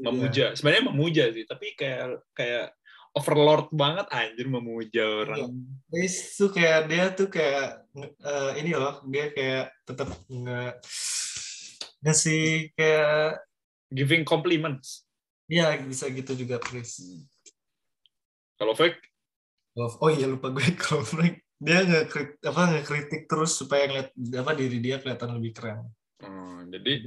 memuja. 0.00 0.46
Sebenarnya 0.56 0.84
memuja 0.88 1.24
sih, 1.36 1.44
tapi 1.44 1.76
kayak 1.76 2.24
kayak 2.32 2.72
overlord 3.12 3.68
banget 3.76 4.08
anjir 4.08 4.48
memuja 4.48 5.04
orang. 5.04 5.52
Iya. 5.52 5.52
Praise 5.92 6.18
tuh 6.32 6.48
kayak 6.48 6.80
dia 6.88 7.04
tuh 7.12 7.28
kayak 7.28 7.84
uh, 8.24 8.52
ini 8.56 8.72
loh, 8.72 9.04
dia 9.04 9.28
kayak 9.36 9.76
tetap 9.84 10.08
nggak 10.32 10.80
ngasih 12.04 12.72
kayak 12.74 13.42
giving 13.90 14.22
compliments. 14.22 15.08
Iya, 15.48 15.80
bisa 15.80 16.12
gitu 16.12 16.36
juga 16.36 16.60
praise. 16.60 17.00
Kalau 18.58 18.74
fake? 18.76 19.00
Oh 19.78 20.10
iya 20.10 20.26
lupa 20.26 20.50
gue 20.50 20.74
kalau 20.84 21.06
fake 21.06 21.46
dia 21.58 21.82
nggak 21.82 22.42
apa 22.46 22.60
nggak 22.70 22.86
kritik 22.86 23.22
terus 23.26 23.58
supaya 23.58 23.90
ngeliat 23.90 24.14
apa 24.14 24.52
diri 24.54 24.78
dia 24.78 25.02
kelihatan 25.02 25.34
lebih 25.38 25.52
keren. 25.58 25.90
Hmm, 26.22 26.70
jadi 26.70 27.02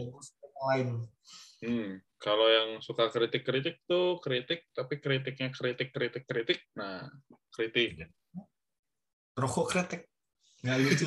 Hmm, 1.61 2.01
kalau 2.17 2.49
yang 2.49 2.69
suka 2.81 3.09
kritik-kritik 3.13 3.85
tuh 3.85 4.17
kritik, 4.17 4.65
tapi 4.73 4.97
kritiknya 4.97 5.53
kritik-kritik-kritik. 5.53 6.57
Nah, 6.73 7.05
kritik. 7.53 8.01
Rokok 9.37 9.69
kritik. 9.69 10.10
Nggak 10.61 10.77
lucu. 10.77 11.05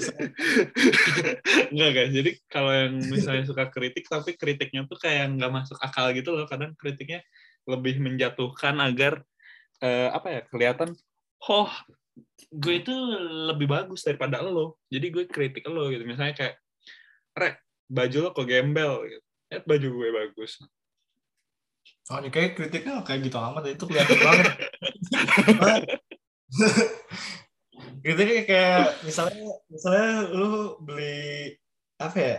Nggak, 1.75 1.91
guys. 1.95 2.13
Jadi 2.13 2.31
kalau 2.51 2.73
yang 2.75 2.95
misalnya 3.07 3.45
suka 3.47 3.71
kritik, 3.71 4.05
tapi 4.11 4.35
kritiknya 4.35 4.83
tuh 4.91 4.99
kayak 4.99 5.39
nggak 5.39 5.53
masuk 5.53 5.79
akal 5.79 6.11
gitu 6.11 6.35
loh. 6.35 6.47
Kadang 6.51 6.75
kritiknya 6.75 7.23
lebih 7.65 8.03
menjatuhkan 8.03 8.83
agar 8.83 9.23
eh, 9.79 10.11
apa 10.11 10.29
ya 10.29 10.41
kelihatan, 10.51 10.99
oh 11.47 11.71
gue 12.51 12.75
itu 12.83 12.95
lebih 13.51 13.71
bagus 13.71 14.03
daripada 14.03 14.43
lo. 14.43 14.83
Jadi 14.91 15.07
gue 15.15 15.25
kritik 15.31 15.63
lo 15.71 15.87
gitu. 15.91 16.03
Misalnya 16.03 16.35
kayak, 16.35 16.55
Rek, 17.35 17.55
baju 17.87 18.19
lo 18.19 18.29
kok 18.35 18.47
gembel 18.47 18.93
gitu. 19.07 19.23
Eh, 19.55 19.63
baju 19.63 19.87
gue 19.87 20.09
bagus. 20.11 20.59
Oh, 22.11 22.21
ini 22.21 22.29
kayak 22.29 22.59
kritiknya 22.59 23.01
kayak 23.01 23.25
gitu 23.25 23.39
amat 23.41 23.65
itu 23.71 23.85
kelihatan 23.87 24.19
banget. 24.19 24.51
kritiknya 28.05 28.45
kayak 28.45 29.01
misalnya 29.01 29.41
misalnya 29.73 30.11
lu 30.29 30.77
beli 30.85 31.57
apa 31.97 32.17
ya? 32.21 32.37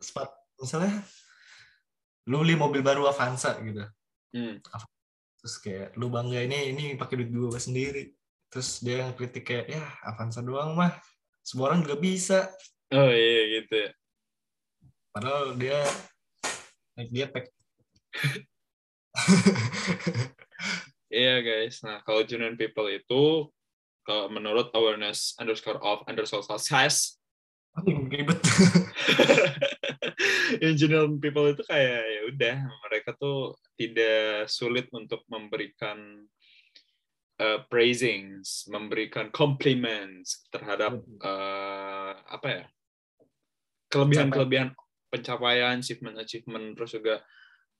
Sepat, 0.00 0.32
misalnya 0.56 1.04
lu 2.24 2.40
beli 2.40 2.56
mobil 2.56 2.80
baru 2.80 3.04
Avanza 3.12 3.60
gitu. 3.60 3.84
Hmm. 4.32 4.56
Terus 5.38 5.54
kayak 5.60 5.88
lu 6.00 6.08
bangga 6.08 6.40
ini 6.42 6.72
ini 6.72 6.84
pakai 6.96 7.20
duit 7.20 7.30
gue 7.30 7.60
sendiri. 7.60 8.04
terus 8.46 8.78
dia 8.78 9.02
yang 9.02 9.12
kritik 9.12 9.42
kayak 9.42 9.66
ya 9.68 9.82
Avanza 10.06 10.38
doang 10.38 10.78
mah 10.78 10.94
semua 11.42 11.70
orang 11.70 11.82
juga 11.82 11.98
bisa 11.98 12.38
oh 12.94 13.10
iya 13.10 13.42
gitu 13.58 13.74
ya. 13.74 13.90
padahal 15.10 15.54
dia 15.58 15.78
naik 16.94 17.10
dia 17.10 17.26
pack 17.30 17.46
Iya 21.06 21.38
guys, 21.38 21.80
nah 21.86 22.02
kalau 22.02 22.26
genuine 22.26 22.58
people 22.58 22.90
itu 22.90 23.46
kalau 24.06 24.30
menurut 24.30 24.70
awareness 24.72 25.34
underscore 25.42 25.82
of 25.82 26.06
underscore 26.06 26.46
success. 26.46 27.18
Ribet? 27.84 28.40
Genuine 30.80 31.20
people 31.20 31.52
itu 31.52 31.60
kayak 31.68 32.00
ya 32.00 32.20
udah 32.32 32.56
mereka 32.88 33.12
tuh 33.20 33.60
tidak 33.76 34.48
sulit 34.48 34.88
untuk 34.96 35.26
memberikan 35.28 36.24
uh, 37.36 37.60
praisings, 37.68 38.64
memberikan 38.72 39.28
compliments 39.28 40.48
terhadap 40.48 41.04
uh, 41.20 42.16
apa 42.32 42.48
ya 42.48 42.64
kelebihan-kelebihan 43.92 44.72
pencapaian, 45.12 45.78
achievement-achievement, 45.78 46.74
terus 46.74 46.90
juga 46.96 47.16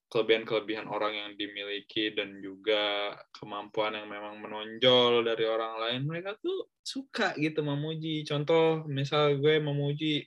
kelebihan-kelebihan 0.07 0.87
orang 0.87 1.13
yang 1.19 1.31
dimiliki 1.35 2.15
dan 2.15 2.39
juga 2.39 3.11
kemampuan 3.35 3.99
yang 3.99 4.07
memang 4.07 4.39
menonjol 4.39 5.27
dari 5.27 5.45
orang 5.51 5.75
lain 5.83 6.01
mereka 6.07 6.39
tuh 6.39 6.71
suka 6.87 7.35
gitu 7.35 7.67
memuji. 7.67 8.23
Contoh 8.23 8.87
misal 8.87 9.39
gue 9.43 9.59
memuji 9.59 10.23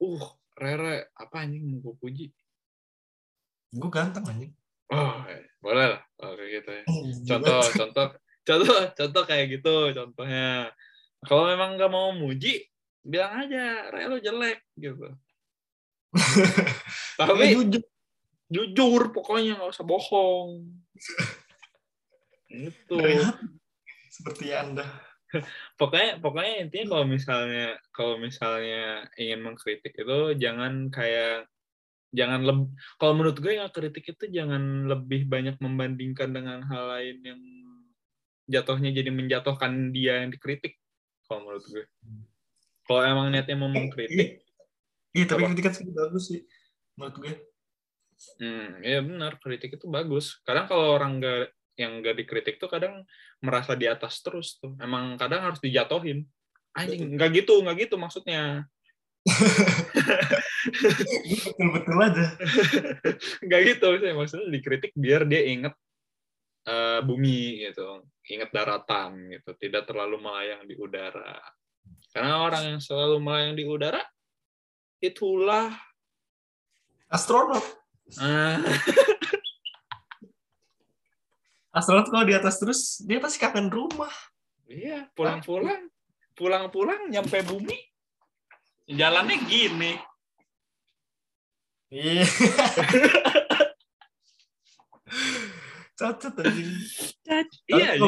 uh 0.00 0.26
Rere 0.56 1.12
apa 1.12 1.44
anjing 1.44 1.68
mau 1.68 1.84
gue 1.84 1.94
puji? 2.00 2.26
Gue 3.76 3.90
ganteng 3.92 4.24
anjing. 4.24 4.52
Oh 4.88 5.20
boleh 5.60 5.98
lah 5.98 6.02
oh, 6.24 6.32
kayak 6.32 6.50
gitu 6.62 6.70
ya. 6.72 6.84
Contoh 7.28 7.60
contoh 7.76 8.06
contoh 8.46 8.78
contoh 8.96 9.22
kayak 9.28 9.46
gitu 9.52 9.92
contohnya 9.92 10.72
kalau 11.26 11.50
memang 11.50 11.76
nggak 11.76 11.92
mau 11.92 12.14
muji 12.16 12.64
bilang 13.04 13.44
aja 13.44 13.92
Rere 13.92 14.08
lo 14.08 14.16
jelek 14.16 14.64
gitu. 14.80 15.12
Tapi 17.20 17.52
jujur 17.52 17.84
jujur 18.46 19.10
pokoknya 19.10 19.58
nggak 19.58 19.72
usah 19.74 19.86
bohong. 19.86 20.64
Itu 22.50 22.96
seperti 24.10 24.54
anda. 24.54 24.86
Pokoknya 25.80 26.22
pokoknya 26.22 26.54
intinya 26.64 26.96
kalau 26.96 27.04
misalnya 27.04 27.66
kalau 27.90 28.14
misalnya 28.16 29.04
ingin 29.18 29.42
mengkritik 29.42 29.92
itu 29.92 30.18
jangan 30.38 30.88
kayak 30.88 31.50
jangan 32.14 32.46
lebih 32.46 32.72
kalau 32.96 33.12
menurut 33.18 33.36
gue 33.42 33.58
yang 33.58 33.68
kritik 33.68 34.06
itu 34.06 34.24
jangan 34.30 34.86
lebih 34.86 35.26
banyak 35.26 35.58
membandingkan 35.58 36.30
dengan 36.30 36.62
hal 36.70 36.88
lain 36.88 37.16
yang 37.26 37.42
jatuhnya 38.48 38.94
jadi 38.94 39.10
menjatuhkan 39.10 39.90
dia 39.90 40.24
yang 40.24 40.30
dikritik 40.30 40.78
kalau 41.26 41.44
menurut 41.44 41.66
gue. 41.68 41.84
Kalau 42.86 43.02
emang 43.02 43.34
niatnya 43.34 43.58
mau 43.58 43.68
mengkritik 43.68 44.46
iya 45.16 45.24
tapi 45.24 45.48
kritikan 45.48 45.72
sih 45.72 45.88
bagus 45.96 46.24
sih 46.28 46.40
menurut 47.00 47.16
gue 47.24 47.32
Hmm, 48.40 48.80
ya 48.80 49.04
benar 49.04 49.36
kritik 49.40 49.76
itu 49.76 49.86
bagus. 49.88 50.40
Kadang 50.44 50.66
kalau 50.68 50.96
orang 50.96 51.20
nggak 51.20 51.52
yang 51.76 52.00
nggak 52.00 52.16
dikritik 52.24 52.56
tuh 52.56 52.72
kadang 52.72 53.04
merasa 53.44 53.76
di 53.76 53.84
atas 53.84 54.24
terus 54.24 54.56
tuh. 54.56 54.72
Emang 54.80 55.20
kadang 55.20 55.44
harus 55.44 55.60
dijatohin. 55.60 56.24
Anjing 56.76 57.16
nggak 57.16 57.44
gitu, 57.44 57.60
nggak 57.60 57.88
gitu 57.88 57.96
maksudnya. 58.00 58.64
Betul-betul 61.26 61.96
aja. 62.00 62.26
nggak 63.46 63.60
gitu 63.74 63.86
saya 64.00 64.14
maksudnya 64.16 64.48
dikritik 64.48 64.92
biar 64.96 65.28
dia 65.28 65.42
inget 65.44 65.74
uh, 66.68 67.00
bumi 67.04 67.64
gitu, 67.64 68.04
inget 68.28 68.50
daratan 68.52 69.30
gitu, 69.32 69.50
tidak 69.60 69.88
terlalu 69.88 70.20
melayang 70.20 70.64
di 70.64 70.74
udara. 70.76 71.40
Karena 72.12 72.40
orang 72.40 72.76
yang 72.76 72.80
selalu 72.80 73.20
melayang 73.20 73.54
di 73.54 73.64
udara 73.68 74.02
itulah 75.00 75.72
astronot. 77.12 77.85
Uh. 78.14 78.62
Astronot 81.74 82.08
kalau 82.08 82.24
di 82.24 82.32
atas 82.32 82.62
terus 82.62 83.02
dia 83.02 83.18
pasti 83.18 83.42
kangen 83.42 83.68
rumah. 83.68 84.12
Iya, 84.66 85.10
pulang-pulang, 85.14 85.90
pulang-pulang 86.34 87.10
nyampe 87.10 87.42
bumi, 87.42 87.76
jalannya 88.90 89.36
gini. 89.46 89.94
Iya. 91.90 92.26
Cacat 95.96 96.32
tadi. 96.34 96.64
Iya. 97.70 97.98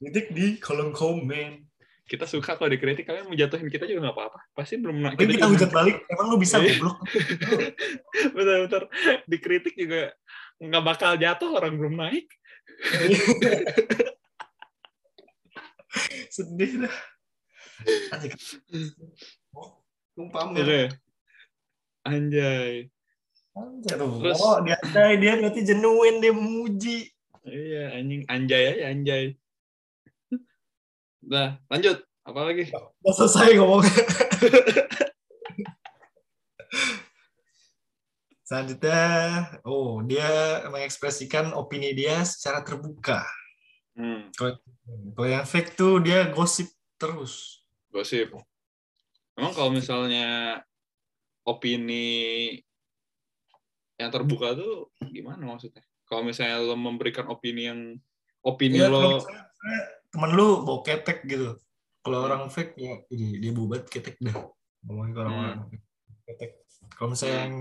Kritik 0.00 0.32
di 0.32 0.56
kolom 0.62 0.96
komen 0.96 1.69
kita 2.10 2.26
suka 2.26 2.58
kalau 2.58 2.66
dikritik 2.66 3.06
kalian 3.06 3.30
mau 3.30 3.38
jatuhin 3.38 3.70
kita 3.70 3.86
juga 3.86 4.10
nggak 4.10 4.16
apa-apa. 4.18 4.42
Pasti 4.50 4.82
belum 4.82 5.14
kita, 5.14 5.30
kita 5.30 5.46
hujat 5.46 5.70
balik 5.70 6.02
emang 6.10 6.34
lu 6.34 6.42
bisa 6.42 6.58
iya. 6.58 6.74
goblok. 6.74 6.98
Betul-betul. 8.34 8.90
Dikritik 9.30 9.78
juga 9.78 10.10
nggak 10.58 10.82
bakal 10.82 11.14
jatuh 11.14 11.54
orang 11.54 11.78
belum 11.78 12.02
naik. 12.02 12.26
Sedih 16.34 16.82
dah. 16.82 16.96
Pamer 20.34 20.66
ya? 20.66 20.90
anjay. 22.04 22.90
Anjay 23.54 23.94
Terus, 23.94 24.38
oh 24.42 24.58
dia 24.66 24.74
anjay 24.82 25.14
dia 25.14 25.38
berarti 25.38 25.62
jenuin 25.62 26.18
dia 26.18 26.34
memuji. 26.34 27.06
Iya 27.46 28.02
anjing. 28.02 28.26
Anjay 28.26 28.62
aja 28.74 28.90
anjay 28.90 29.38
Nah, 31.24 31.60
lanjut. 31.68 32.00
Apa 32.24 32.40
lagi? 32.48 32.68
Udah 33.00 33.14
selesai 33.16 33.56
ngomong. 33.56 33.82
Selanjutnya, 38.50 39.02
oh 39.62 40.02
dia 40.02 40.26
mengekspresikan 40.66 41.54
opini 41.54 41.94
dia 41.94 42.26
secara 42.26 42.66
terbuka. 42.66 43.22
Hmm. 43.94 44.26
Kalau 44.34 44.58
yang 45.22 45.46
fake 45.46 45.78
tuh 45.78 46.02
dia 46.02 46.26
gosip 46.34 46.66
terus. 46.98 47.62
Gosip. 47.94 48.34
Emang 49.38 49.54
kalau 49.54 49.70
misalnya 49.70 50.58
opini 51.46 52.58
yang 54.02 54.10
terbuka 54.10 54.58
tuh 54.58 54.90
gimana 55.14 55.46
maksudnya? 55.46 55.86
Kalau 56.10 56.26
misalnya 56.26 56.58
lo 56.58 56.74
memberikan 56.74 57.30
opini 57.30 57.70
yang 57.70 57.94
opini 58.42 58.82
ya, 58.82 58.90
lo 58.90 59.22
temen 60.10 60.30
lu 60.34 60.66
bawa 60.66 60.80
ketek 60.82 61.22
gitu. 61.26 61.56
Kalau 62.00 62.18
orang 62.26 62.48
fake 62.50 62.74
ya 62.76 62.94
ini 63.12 63.38
dia 63.38 63.52
bubat 63.54 63.86
ketek 63.86 64.18
dah. 64.18 64.34
Ngomongin 64.86 65.12
ke 65.14 65.20
orang-orang 65.20 65.58
hmm. 65.70 65.80
ketek. 66.26 66.50
Kalau 66.96 67.08
misalnya 67.14 67.38
yang 67.46 67.56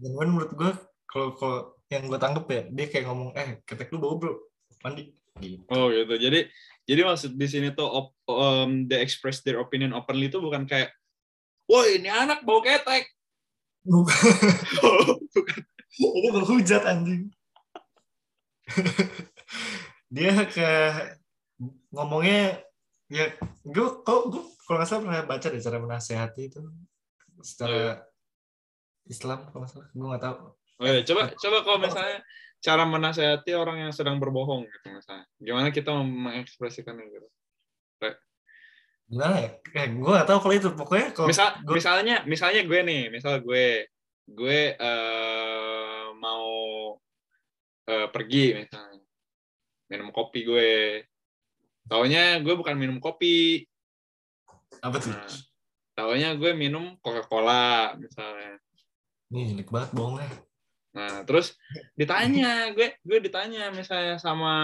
genuine 0.00 0.30
menurut 0.34 0.52
gue 0.52 0.70
kalau 1.06 1.28
kalau 1.38 1.58
yang 1.92 2.10
gue 2.10 2.18
tangkep 2.18 2.46
ya 2.50 2.62
dia 2.74 2.86
kayak 2.90 3.04
ngomong 3.06 3.30
eh 3.38 3.62
ketek 3.62 3.92
lu 3.94 4.02
bau 4.02 4.18
bro. 4.18 4.34
Mandi. 4.82 5.14
Gitu. 5.34 5.66
oh 5.70 5.90
gitu. 5.90 6.14
Jadi 6.14 6.40
jadi 6.84 7.00
maksud 7.02 7.34
di 7.34 7.46
sini 7.50 7.68
tuh 7.74 7.88
op, 7.88 8.14
um, 8.30 8.86
they 8.86 9.02
express 9.02 9.42
their 9.42 9.58
opinion 9.58 9.90
openly 9.96 10.30
itu 10.30 10.38
bukan 10.38 10.68
kayak 10.68 10.94
woi 11.66 11.98
ini 11.98 12.10
anak 12.10 12.44
bau 12.46 12.60
ketek. 12.60 13.08
Bukan. 13.84 14.16
Bukan. 15.34 15.60
Itu 15.94 16.28
berhujat 16.32 16.82
anjing. 16.88 17.28
Dia 20.14 20.46
kayak 20.48 21.23
ngomongnya 21.94 22.58
ya 23.06 23.30
gue 23.62 23.88
kok 24.02 24.20
gue 24.32 24.42
kalau 24.64 24.76
nggak 24.80 24.88
salah 24.88 25.02
pernah 25.06 25.22
baca 25.28 25.46
deh 25.46 25.62
cara 25.62 25.78
menasehati 25.78 26.42
itu. 26.50 26.60
Secara 27.44 27.70
oh, 27.70 27.78
iya. 27.78 27.94
Islam 29.06 29.38
kalau 29.48 29.60
nggak 29.62 29.72
salah. 29.72 29.88
Gue 29.94 30.06
nggak 30.10 30.24
tahu. 30.24 30.36
Oh, 30.74 30.84
iya. 30.90 31.00
coba 31.06 31.22
coba 31.38 31.56
kalau 31.62 31.78
misalnya 31.78 32.18
cara 32.64 32.82
menasehati 32.88 33.50
orang 33.54 33.76
yang 33.86 33.92
sedang 33.94 34.16
berbohong 34.18 34.66
gitu 34.66 34.86
misalnya. 34.90 35.26
Gimana 35.38 35.68
kita 35.70 35.94
mengekspresikan 35.94 36.98
gitu? 36.98 37.28
Gimana 39.04 39.36
ya? 39.36 39.50
Eh, 39.76 39.88
gue 39.92 40.10
nggak 40.10 40.28
tahu 40.28 40.38
kalau 40.48 40.54
itu. 40.56 40.68
Pokoknya 40.72 41.08
kalau 41.12 41.28
misal 41.28 41.48
gue... 41.60 41.74
misalnya 41.76 42.16
misalnya 42.24 42.62
gue 42.64 42.80
nih 42.82 43.02
misal 43.12 43.38
gue 43.44 43.86
gue 44.24 44.60
uh, 44.80 46.16
mau 46.16 46.48
uh, 47.84 48.08
pergi 48.08 48.64
misalnya 48.64 49.04
minum 49.92 50.08
kopi 50.08 50.48
gue 50.48 50.68
Taunya 51.84 52.40
gue 52.40 52.54
bukan 52.56 52.76
minum 52.76 52.96
kopi. 52.96 53.64
Apa 54.80 54.96
tuh? 55.00 55.12
Nah, 55.12 55.28
taunya 55.94 56.32
gue 56.34 56.56
minum 56.56 56.96
Coca-Cola 57.04 57.94
misalnya. 58.00 58.56
Nih 59.32 59.52
jelek 59.52 59.68
banget 59.68 59.90
bohongnya. 59.92 60.30
Nah, 60.94 61.26
terus 61.26 61.58
ditanya, 61.98 62.70
gue 62.70 62.94
gue 63.02 63.18
ditanya 63.18 63.74
misalnya 63.74 64.14
sama 64.16 64.54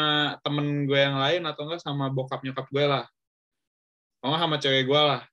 temen 0.47 0.87
gue 0.87 0.95
yang 0.95 1.19
lain 1.19 1.43
atau 1.43 1.67
enggak 1.67 1.83
sama 1.83 2.07
bokap 2.07 2.41
nyokap 2.47 2.71
gue 2.71 2.85
lah. 2.87 3.05
Atau 4.23 4.39
sama 4.39 4.57
cewek 4.63 4.87
gue 4.87 5.01
lah. 5.01 5.27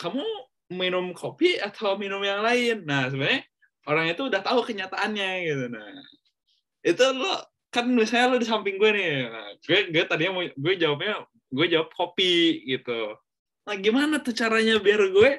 Kamu 0.00 0.24
minum 0.72 1.12
kopi 1.12 1.60
atau 1.60 2.00
minum 2.00 2.24
yang 2.24 2.40
lain? 2.40 2.82
Nah, 2.88 3.12
sebenarnya 3.12 3.44
orang 3.84 4.08
itu 4.08 4.22
udah 4.26 4.40
tahu 4.40 4.64
kenyataannya 4.64 5.30
gitu. 5.44 5.64
Nah, 5.68 5.84
itu 6.82 7.04
lo 7.12 7.51
kan 7.72 7.88
misalnya 7.88 8.36
lo 8.36 8.36
di 8.36 8.44
samping 8.44 8.76
gue 8.76 8.90
nih 8.92 9.12
nah, 9.32 9.48
gue 9.64 9.78
gue 9.88 10.04
tadinya 10.04 10.32
mau 10.36 10.44
gue 10.44 10.74
jawabnya 10.76 11.24
gue 11.52 11.66
jawab 11.68 11.88
kopi 11.92 12.64
gitu. 12.68 13.16
Nah 13.68 13.76
gimana 13.80 14.20
tuh 14.20 14.36
caranya 14.36 14.76
biar 14.80 15.08
gue 15.08 15.30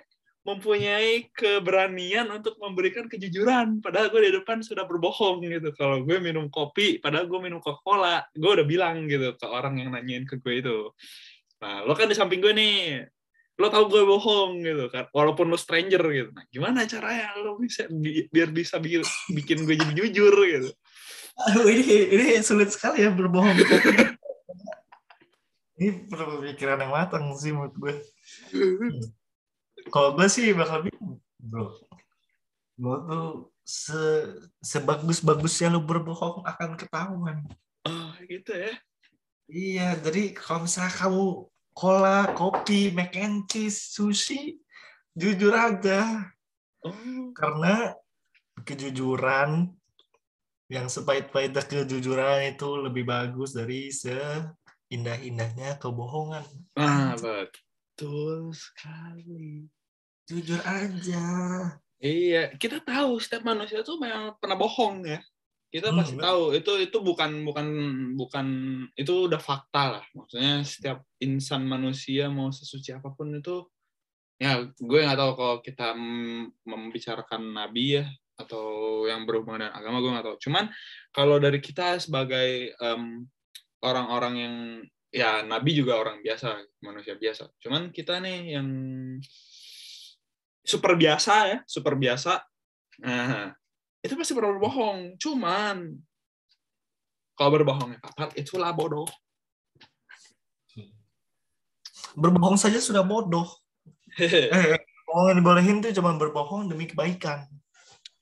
mempunyai 0.43 1.31
keberanian 1.31 2.27
untuk 2.29 2.59
memberikan 2.59 3.07
kejujuran? 3.07 3.79
Padahal 3.79 4.11
gue 4.11 4.21
di 4.29 4.31
depan 4.37 4.59
sudah 4.61 4.85
berbohong 4.85 5.45
gitu. 5.45 5.73
Kalau 5.77 6.01
gue 6.01 6.17
minum 6.17 6.49
kopi 6.49 6.97
padahal 6.97 7.29
gue 7.29 7.39
minum 7.41 7.61
coca 7.61 7.81
cola 7.85 8.17
gue 8.33 8.49
udah 8.49 8.65
bilang 8.65 9.05
gitu 9.05 9.37
ke 9.37 9.45
orang 9.45 9.81
yang 9.81 9.93
nanyain 9.93 10.25
ke 10.25 10.41
gue 10.41 10.53
itu. 10.61 10.77
Nah 11.61 11.85
lo 11.85 11.93
kan 11.93 12.09
di 12.09 12.17
samping 12.17 12.41
gue 12.41 12.53
nih 12.53 13.05
lo 13.61 13.69
tau 13.69 13.85
gue 13.85 14.01
bohong 14.01 14.65
gitu 14.65 14.89
kan 14.89 15.05
walaupun 15.13 15.53
lo 15.53 15.57
stranger 15.57 16.01
gitu. 16.13 16.29
Nah 16.33 16.45
gimana 16.49 16.85
caranya 16.89 17.37
lo 17.41 17.57
bisa 17.61 17.85
bi 17.89 18.25
biar 18.29 18.49
bisa 18.49 18.81
bikin, 18.81 19.05
bikin 19.33 19.65
gue 19.65 19.75
jadi 19.77 19.93
jujur 19.93 20.33
gitu 20.49 20.73
Aduh, 21.33 21.65
ini 21.65 22.13
ini 22.13 22.25
sulit 22.45 22.69
sekali 22.69 23.01
ya 23.01 23.09
berbohong. 23.09 23.57
Ini 25.73 26.05
perlu 26.05 26.37
pemikiran 26.37 26.85
yang 26.85 26.93
matang 26.93 27.33
sih 27.33 27.49
menurut 27.49 27.73
gue. 27.75 27.93
Kalau 29.89 30.13
gue 30.13 30.27
sih 30.29 30.53
bakal 30.53 30.85
bingung 30.85 31.17
bro. 31.41 31.73
Lo 32.77 32.93
tuh 33.09 33.27
se 33.65 33.99
sebagus-bagusnya 34.61 35.73
lo 35.73 35.81
berbohong 35.81 36.45
akan 36.45 36.77
ketahuan. 36.77 37.41
Oh 37.89 38.13
gitu 38.29 38.53
ya? 38.53 38.73
Iya 39.49 39.87
jadi 39.97 40.31
kalau 40.37 40.69
misalnya 40.69 40.93
kamu 40.93 41.25
cola 41.73 42.31
kopi 42.37 42.93
mac 42.93 43.17
and 43.17 43.49
cheese 43.49 43.91
sushi 43.91 44.61
jujur 45.17 45.57
aja. 45.57 46.31
Oh. 46.85 47.33
Karena 47.33 47.97
kejujuran 48.61 49.73
yang 50.73 50.89
sepahit-pahitnya 50.89 51.61
kejujuran 51.61 52.57
itu 52.57 52.69
lebih 52.81 53.05
bagus 53.05 53.53
dari 53.53 53.93
seindah-indahnya 53.93 55.77
kebohongan 55.77 56.41
ah 56.73 57.13
betul 57.21 58.49
sekali 58.51 59.69
jujur 60.25 60.59
aja 60.65 61.25
Iya, 62.03 62.51
kita 62.59 62.83
tahu 62.83 63.15
setiap 63.15 63.47
manusia 63.47 63.79
tuh 63.79 63.95
memang 63.95 64.35
pernah 64.35 64.59
bohong 64.59 65.07
ya. 65.07 65.23
Kita 65.71 65.87
Hmm, 65.87 66.03
pasti 66.03 66.19
betul. 66.19 66.27
tahu 66.27 66.41
itu 66.59 66.71
itu 66.83 66.97
bukan 66.99 67.31
bukan 67.47 67.67
bukan 68.19 68.47
itu 68.99 69.13
udah 69.31 69.39
fakta 69.39 69.83
lah. 69.87 70.03
Maksudnya 70.11 70.67
setiap 70.67 70.99
insan 71.23 71.63
manusia 71.63 72.27
mau 72.27 72.51
sesuci 72.51 72.91
apa 72.91 73.07
pun 73.15 73.31
itu 73.39 73.63
ya 74.35 74.67
gue 74.67 74.99
nggak 74.99 75.15
tahu 75.15 75.31
kalau 75.39 75.57
kita 75.63 75.95
membicarakan 76.67 77.41
nabi 77.55 78.03
ya 78.03 78.05
atau 78.33 79.05
yang 79.05 79.23
berhubungan 79.29 79.67
dengan 79.67 79.75
agama 79.77 79.97
gue 80.01 80.11
nggak 80.13 80.25
tahu. 80.25 80.37
Cuman 80.49 80.65
kalau 81.13 81.37
dari 81.37 81.59
kita 81.61 82.01
sebagai 82.01 82.73
em, 82.73 83.27
orang-orang 83.85 84.33
yang 84.37 84.55
ya 85.13 85.45
nabi 85.45 85.77
juga 85.77 86.01
orang 86.01 86.21
biasa, 86.25 86.57
manusia 86.81 87.13
biasa. 87.17 87.49
Cuman 87.61 87.93
kita 87.93 88.17
nih 88.19 88.57
yang 88.57 88.67
super 90.63 90.97
biasa 90.97 91.33
ya, 91.49 91.57
super 91.69 91.93
biasa. 91.93 92.41
Nah, 93.05 93.53
itu 94.01 94.13
pasti 94.17 94.33
berbohong. 94.33 95.19
Cuman 95.21 95.93
kalau 97.33 97.49
berbohongnya 97.57 98.01
fatal, 98.01 98.29
itulah 98.37 98.73
bodoh. 98.73 99.09
berbohong 102.13 102.57
saja 102.57 102.77
sudah 102.77 103.01
bodoh 103.01 103.47
eh 104.21 104.77
bohong 105.09 105.33
yang 105.33 105.37
dibolehin 105.41 105.77
tuh 105.81 105.93
cuma 105.97 106.13
berbohong 106.17 106.69
demi 106.69 106.85
kebaikan 106.85 107.45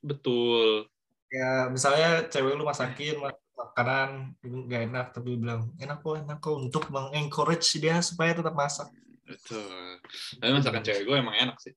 Betul. 0.02 0.90
ya 1.32 1.72
misalnya 1.72 2.28
cewek 2.28 2.60
lu 2.60 2.68
masakin 2.68 3.16
mak- 3.24 3.40
makanan 3.56 4.36
nggak 4.44 4.82
enak 4.92 5.06
tapi 5.16 5.40
bilang 5.40 5.72
enak 5.80 6.04
kok 6.04 6.20
enak 6.20 6.38
kok 6.44 6.60
untuk 6.60 6.84
mengencourage 6.92 7.80
dia 7.80 8.04
supaya 8.04 8.36
tetap 8.36 8.52
masak 8.52 8.92
Betul. 9.24 10.02
Tapi 10.44 10.52
masakan 10.52 10.84
cewek 10.84 11.08
gue 11.08 11.16
emang 11.16 11.38
enak 11.40 11.56
sih. 11.64 11.72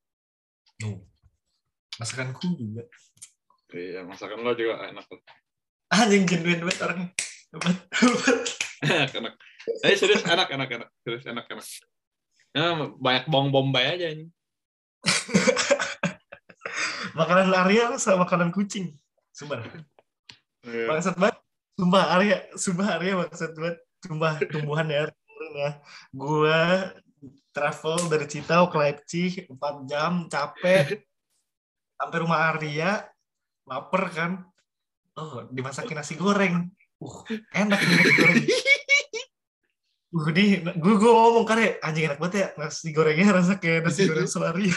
masakanku 1.94 2.50
juga 2.58 2.82
Iya, 3.74 4.06
masakan 4.06 4.42
lo 4.42 4.54
juga 4.54 4.86
enak 4.86 5.06
loh. 5.06 5.22
anjing 5.94 6.26
genuine 6.26 6.62
banget 6.62 6.82
orangnya 6.82 7.08
hebat 7.54 7.76
hebat 7.94 8.38
enak, 8.90 9.10
enak. 9.18 9.34
Tapi 9.82 9.94
serius 9.96 10.22
enak, 10.26 10.48
enak, 10.50 10.68
enak. 10.68 10.88
Serius 11.02 11.24
enak, 11.26 11.46
enak. 11.48 11.66
Ya, 12.54 12.64
banyak 13.00 13.24
bawang 13.26 13.50
bombay 13.50 13.96
aja 13.96 14.12
ini. 14.14 14.28
makanan 17.14 17.54
Arya 17.54 17.94
sama 17.96 18.26
makanan 18.26 18.50
kucing. 18.50 18.94
Sumpah. 19.30 19.62
Iya. 20.66 20.86
bangsat 20.90 21.16
banget. 21.16 21.36
Sumpah 21.74 22.04
Arya 22.14 22.36
sumpah 22.54 22.88
Arya 22.98 23.12
bangsat 23.24 23.52
banget. 23.54 23.78
Sumpah 24.02 24.34
tumbuhan 24.50 24.86
ya 24.90 25.08
ya. 25.54 25.70
Gua 26.10 26.90
travel 27.54 28.10
dari 28.10 28.26
Citau 28.26 28.66
ke 28.68 28.76
Leipzig 28.76 29.32
4 29.46 29.90
jam 29.90 30.26
capek. 30.26 31.06
Sampai 31.94 32.18
rumah 32.20 32.52
Arya 32.52 33.06
lapar 33.64 34.10
kan. 34.10 34.32
Oh 35.14 35.46
dimasakin 35.48 35.98
nasi 36.02 36.18
goreng. 36.18 36.68
Uh 36.98 37.22
enak 37.54 37.78
nih 37.78 37.94
nasi 37.94 38.14
goreng. 38.18 38.44
Uh 40.14 40.26
nih 40.30 40.62
gue 40.62 40.94
gue 40.94 41.10
ngomong 41.10 41.46
kan 41.46 41.58
ya 41.58 41.74
anjing 41.82 42.06
enak 42.06 42.18
banget 42.22 42.34
ya 42.38 42.48
nasi 42.58 42.90
gorengnya 42.94 43.34
rasa 43.34 43.58
kayak 43.58 43.86
nasi 43.86 44.06
goreng 44.06 44.30
Solaria 44.30 44.74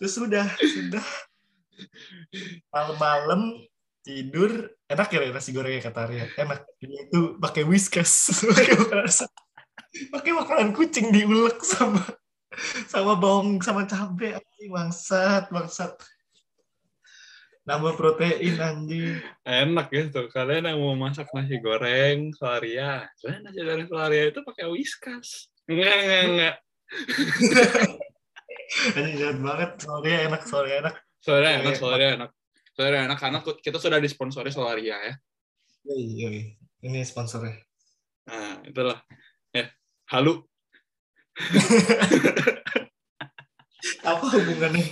terus 0.00 0.16
sudah 0.16 0.48
sudah 0.56 1.04
malam-malam 2.72 3.60
tidur 4.00 4.72
enak 4.88 5.12
ya 5.12 5.28
nasi 5.28 5.52
gorengnya 5.52 5.84
kata 5.84 6.08
Arya 6.08 6.24
enak 6.40 6.64
itu 6.80 7.36
pakai 7.36 7.68
whiskas 7.68 8.32
pakai 8.48 8.74
makanan 8.80 9.28
pakai 10.08 10.32
makanan 10.32 10.68
kucing 10.72 11.12
diulek 11.12 11.60
sama 11.60 12.00
sama 12.88 13.12
bawang 13.20 13.60
sama 13.60 13.84
cabe 13.84 14.40
bangsat 14.72 15.52
bangsat 15.52 16.00
nambah 17.68 17.94
protein 18.00 18.56
anjing 18.56 19.20
Enak 19.44 19.94
ya 19.94 20.08
tuh. 20.10 20.26
Kalian 20.32 20.66
yang 20.66 20.80
mau 20.80 20.96
masak 20.98 21.30
nasi 21.30 21.60
goreng 21.62 22.34
Solaria. 22.34 23.06
Soalnya 23.14 23.50
nasi 23.52 23.60
goreng 23.62 23.86
Solaria 23.86 24.24
itu 24.32 24.40
pakai 24.42 24.66
whiskas. 24.66 25.52
Enggak, 25.70 25.94
enggak, 26.02 26.22
enggak. 26.26 26.56
anjing 28.92 29.16
jahat 29.16 29.38
banget 29.38 29.70
soalnya 29.78 30.16
enak 30.26 30.42
soalnya 30.44 30.76
enak 30.80 30.94
Solaria 31.20 31.50
enak, 31.54 31.64
Iya. 31.66 31.76
Solaria 31.76 32.10
enak. 32.16 32.30
Solaria 32.72 33.00
enak 33.04 33.18
karena 33.18 33.38
kita 33.60 33.76
sudah 33.76 33.98
disponsori 33.98 34.48
Solaria 34.48 34.96
ya. 34.96 35.14
Yoi. 35.84 36.56
ini 36.80 37.00
sponsornya 37.02 37.60
Nah, 38.24 38.62
itulah. 38.62 39.04
Ya, 39.50 39.68
halu. 40.08 40.46
apa 44.02 44.24
hubungannya 44.24 44.84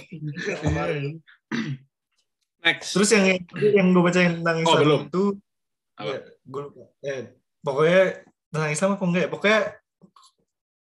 Next. 2.58 2.92
terus 2.92 3.08
yang 3.08 3.24
yang 3.54 3.86
gue 3.88 4.02
baca 4.02 4.18
tentang 4.18 4.56
Oh, 4.58 4.64
Islam 4.66 4.82
belum. 4.82 5.00
itu 5.08 5.24
Apa? 5.94 6.08
ya, 6.08 6.18
gue 6.44 6.60
lupa. 6.62 6.82
Eh, 7.00 7.20
pokoknya 7.60 8.02
tentang 8.48 8.70
Islam 8.70 8.90
apa 8.94 9.04
enggak 9.04 9.22
ya 9.24 9.30
pokoknya 9.30 9.60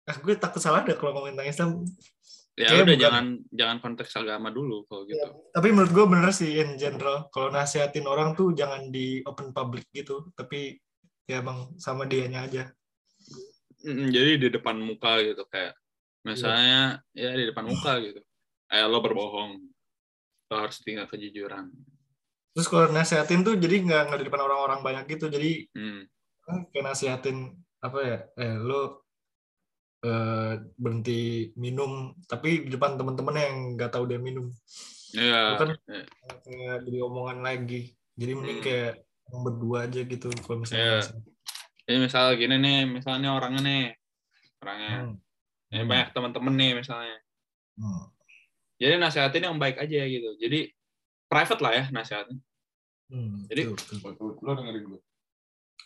ah, 0.06 0.16
gue 0.16 0.32
takut 0.34 0.60
salah 0.60 0.80
deh 0.82 0.94
kalau 0.94 1.12
ngomongin 1.12 1.34
tentang 1.36 1.50
Islam 1.50 1.70
Ya 2.54 2.66
Kayaknya 2.66 2.82
udah 2.82 2.84
bukan. 2.92 3.00
jangan 3.00 3.24
jangan 3.50 3.76
konteks 3.80 4.12
agama 4.14 4.48
dulu 4.50 4.84
kalau 4.84 5.02
gitu. 5.04 5.22
tapi 5.50 5.68
menurut 5.70 5.90
gue 5.90 6.06
bener 6.06 6.30
sih 6.30 6.50
in 6.56 6.76
general 6.76 7.30
kalau 7.30 7.48
nasihatin 7.48 8.04
orang 8.04 8.34
tuh 8.34 8.52
jangan 8.52 8.90
di 8.90 9.22
open 9.22 9.50
public 9.50 9.86
gitu 9.90 10.28
tapi 10.34 10.76
ya 11.24 11.40
bang 11.40 11.72
sama 11.76 12.04
dianya 12.04 12.44
aja 12.44 12.64
Jadi 13.80 14.36
di 14.36 14.48
depan 14.50 14.76
muka 14.76 15.24
gitu 15.24 15.40
kayak 15.46 15.72
misalnya 16.20 17.00
ya 17.10 17.32
di 17.32 17.48
depan 17.48 17.64
muka 17.64 17.96
gitu. 17.98 18.20
Kayak 18.66 18.86
lo 18.86 18.98
berbohong. 19.00 19.52
Lo 20.46 20.56
harus 20.58 20.78
tinggal 20.80 21.06
kejujuran. 21.06 21.70
terus 22.50 22.66
kalau 22.66 22.90
nasihatin 22.90 23.40
tuh 23.40 23.54
jadi 23.54 23.78
nggak 23.80 24.02
nggak 24.10 24.20
di 24.20 24.26
depan 24.26 24.42
orang-orang 24.42 24.82
banyak 24.82 25.04
gitu 25.08 25.30
jadi 25.30 25.70
Hmm. 25.70 26.02
eh, 26.50 26.60
kayak 26.74 26.84
nasihatin 26.84 27.54
apa 27.78 27.98
ya 28.02 28.18
eh 28.36 28.58
lo 28.58 28.99
eh, 30.00 30.52
berhenti 30.74 31.20
minum 31.54 32.16
tapi 32.24 32.64
di 32.64 32.70
depan 32.70 32.96
temen-temen 32.96 33.36
yang 33.36 33.56
nggak 33.76 33.92
tahu 33.92 34.04
dia 34.04 34.16
minum 34.16 34.48
Ya, 35.10 35.58
Bukan. 35.58 35.74
ya. 35.90 36.06
kayak 36.40 36.76
jadi 36.86 36.98
omongan 37.02 37.42
lagi 37.42 37.92
jadi 38.14 38.32
mending 38.32 38.58
Hmm. 38.58 38.66
kayak 38.66 38.92
yang 39.26 39.40
berdua 39.42 39.78
aja 39.84 40.00
gitu 40.02 40.26
kalau 40.40 40.62
misalnya 40.62 40.82
Iya. 40.82 40.96
nasihat. 41.02 41.22
Jadi 41.80 41.98
misal 41.98 42.24
gini 42.36 42.56
nih, 42.56 42.78
misalnya 42.86 43.28
orangnya 43.34 43.60
nih, 43.60 43.84
orangnya, 44.60 44.94
Hmm. 45.02 45.14
ini 45.70 45.82
banyak 45.84 46.08
teman-teman 46.14 46.54
nih 46.54 46.70
misalnya. 46.76 47.18
Hmm. 47.74 48.06
Jadi 48.78 48.94
nasihatin 48.96 49.44
yang 49.50 49.58
baik 49.58 49.76
aja 49.76 49.98
gitu. 50.04 50.30
Jadi 50.38 50.70
private 51.26 51.60
lah 51.60 51.72
ya 51.74 51.84
nasihatnya. 51.90 52.38
Hmm, 53.10 53.50
Jadi- 53.50 53.66
betul, 53.66 53.98
betul. 54.00 54.30
Lo 54.38 54.50
dengerin 54.54 54.84
gue. 54.86 55.00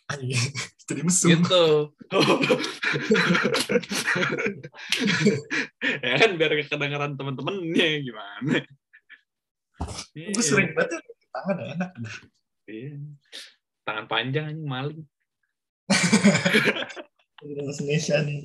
Anjing, 0.04 0.36
jadi 0.88 1.00
mesum 1.00 1.28
Gitu. 1.32 1.64
ya 6.04 6.14
kan 6.20 6.30
biar 6.36 6.52
kedengeran 6.60 7.16
teman-temannya 7.16 7.88
gimana? 8.04 8.60
gue 10.14 10.44
sering 10.44 10.70
banget 10.76 11.02
tangan 11.34 11.58
enak 11.74 11.90
Iya. 12.64 12.96
Tangan 13.84 14.06
panjang 14.08 14.44
anjing 14.52 14.68
maling. 14.68 15.02
bahasa 17.44 17.84
Indonesia 17.84 18.16
nih 18.24 18.40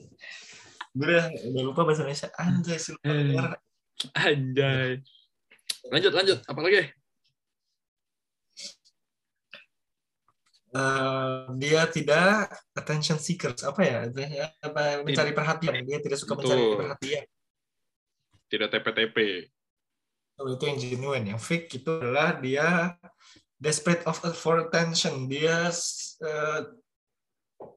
gue 0.92 1.08
udah, 1.08 1.32
udah 1.32 1.62
lupa 1.64 1.88
bahasa 1.88 2.04
Indonesia 2.04 2.28
anjay 2.36 2.78
sih 2.82 2.92
lupa 2.98 3.14
negara. 3.14 3.56
Anjay. 4.16 5.00
Lanjut, 5.88 6.12
lanjut. 6.12 6.40
Apa 6.44 6.60
lagi? 6.60 6.92
Eh, 10.70 11.50
dia 11.58 11.82
tidak 11.90 12.46
attention 12.78 13.18
seekers 13.18 13.66
apa 13.66 13.82
ya 13.82 14.00
Dia 14.06 14.54
apa 14.62 15.02
mencari 15.02 15.34
perhatian 15.34 15.82
dia 15.82 15.98
tidak 15.98 16.22
suka 16.22 16.38
mencari 16.38 16.62
Betul. 16.62 16.78
perhatian 16.78 17.26
Tidak 18.50 18.68
TP-TP. 18.70 19.18
Oh, 20.38 20.46
itu 20.54 20.64
yang 20.70 20.78
genuine 20.78 21.26
yang 21.34 21.42
fake 21.42 21.82
itu 21.82 21.90
adalah 21.90 22.38
dia 22.38 22.94
desperate 23.58 24.06
of 24.06 24.22
for 24.38 24.62
attention 24.62 25.26
dia 25.26 25.74
eh, 26.22 26.62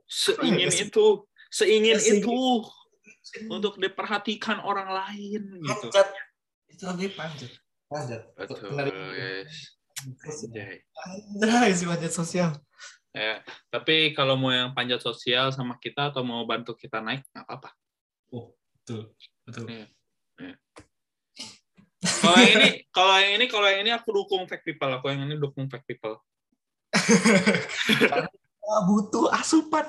Seingin 0.05 0.69
ya? 0.69 0.85
itu. 0.85 1.25
Seingin 1.49 1.97
Seingin- 1.97 2.29
itu. 2.29 2.41
Untuk 3.49 3.81
diperhatikan 3.81 4.61
orang 4.61 4.93
lain. 4.93 5.65
Gitu. 5.65 5.89
panjat 5.89 6.09
itu 6.69 6.85
lagi 6.85 7.07
panjat 7.17 7.53
panjat 7.89 8.21
Betul. 8.37 8.69
Anjay. 10.03 10.83
Anjay, 10.83 11.71
si 11.75 11.85
panjat 11.87 12.13
sosial 12.13 12.53
Ya, 13.13 13.45
tapi 13.69 14.17
kalau 14.17 14.41
mau 14.41 14.49
yang 14.49 14.73
panjat 14.73 15.05
sosial 15.05 15.53
sama 15.53 15.77
kita 15.77 16.09
atau 16.09 16.25
mau 16.25 16.41
bantu 16.49 16.73
kita 16.73 17.05
naik, 17.05 17.21
nggak 17.29 17.45
apa-apa. 17.45 17.71
oh 18.33 18.57
betul 18.73 19.13
betul 19.45 19.69
Iya. 19.69 20.57
Kalau 22.03 22.41
yang 22.41 22.55
ini, 22.57 22.71
kalau 22.89 23.15
yang 23.21 23.33
ini, 23.37 23.47
kalau 23.53 23.67
yang 23.69 23.81
ini 23.85 23.93
aku 23.93 24.09
dukung 24.17 24.49
fake 24.49 24.65
people. 24.65 24.91
Aku 24.97 25.13
yang 25.13 25.29
ini 25.29 25.37
dukung 25.37 25.69
fake 25.69 25.85
people. 25.87 26.19
Karena 28.01 28.27
butuh 28.89 29.29
asupan 29.37 29.87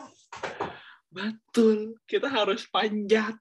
Betul. 1.10 1.96
Kita 2.06 2.28
harus 2.28 2.68
panjat. 2.68 3.40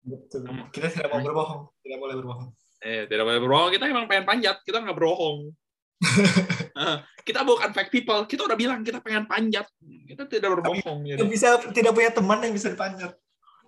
betul 0.00 0.48
kita 0.72 0.88
tidak 0.88 1.12
mau 1.12 1.20
berbohong 1.20 1.68
tidak 1.84 1.98
boleh 2.00 2.14
berbohong 2.16 2.50
Eh, 2.80 3.04
tidak 3.04 3.24
boleh 3.28 3.40
berbohong. 3.44 3.70
Kita 3.76 3.84
emang 3.88 4.08
pengen 4.08 4.24
panjat. 4.24 4.56
Kita 4.64 4.80
nggak 4.80 4.96
berbohong. 4.96 5.52
Eh, 6.80 6.96
kita 7.28 7.44
bukan 7.44 7.76
fake 7.76 7.92
people. 7.92 8.24
Kita 8.24 8.48
udah 8.48 8.56
bilang 8.56 8.80
kita 8.80 9.04
pengen 9.04 9.28
panjat. 9.28 9.68
Kita 9.84 10.24
tidak 10.24 10.56
berbohong. 10.56 11.04
Tidak 11.04 11.20
Jadi. 11.20 11.28
bisa 11.28 11.60
tidak 11.76 11.92
punya 11.92 12.08
teman 12.08 12.40
yang 12.40 12.56
bisa 12.56 12.72
dipanjat 12.72 13.12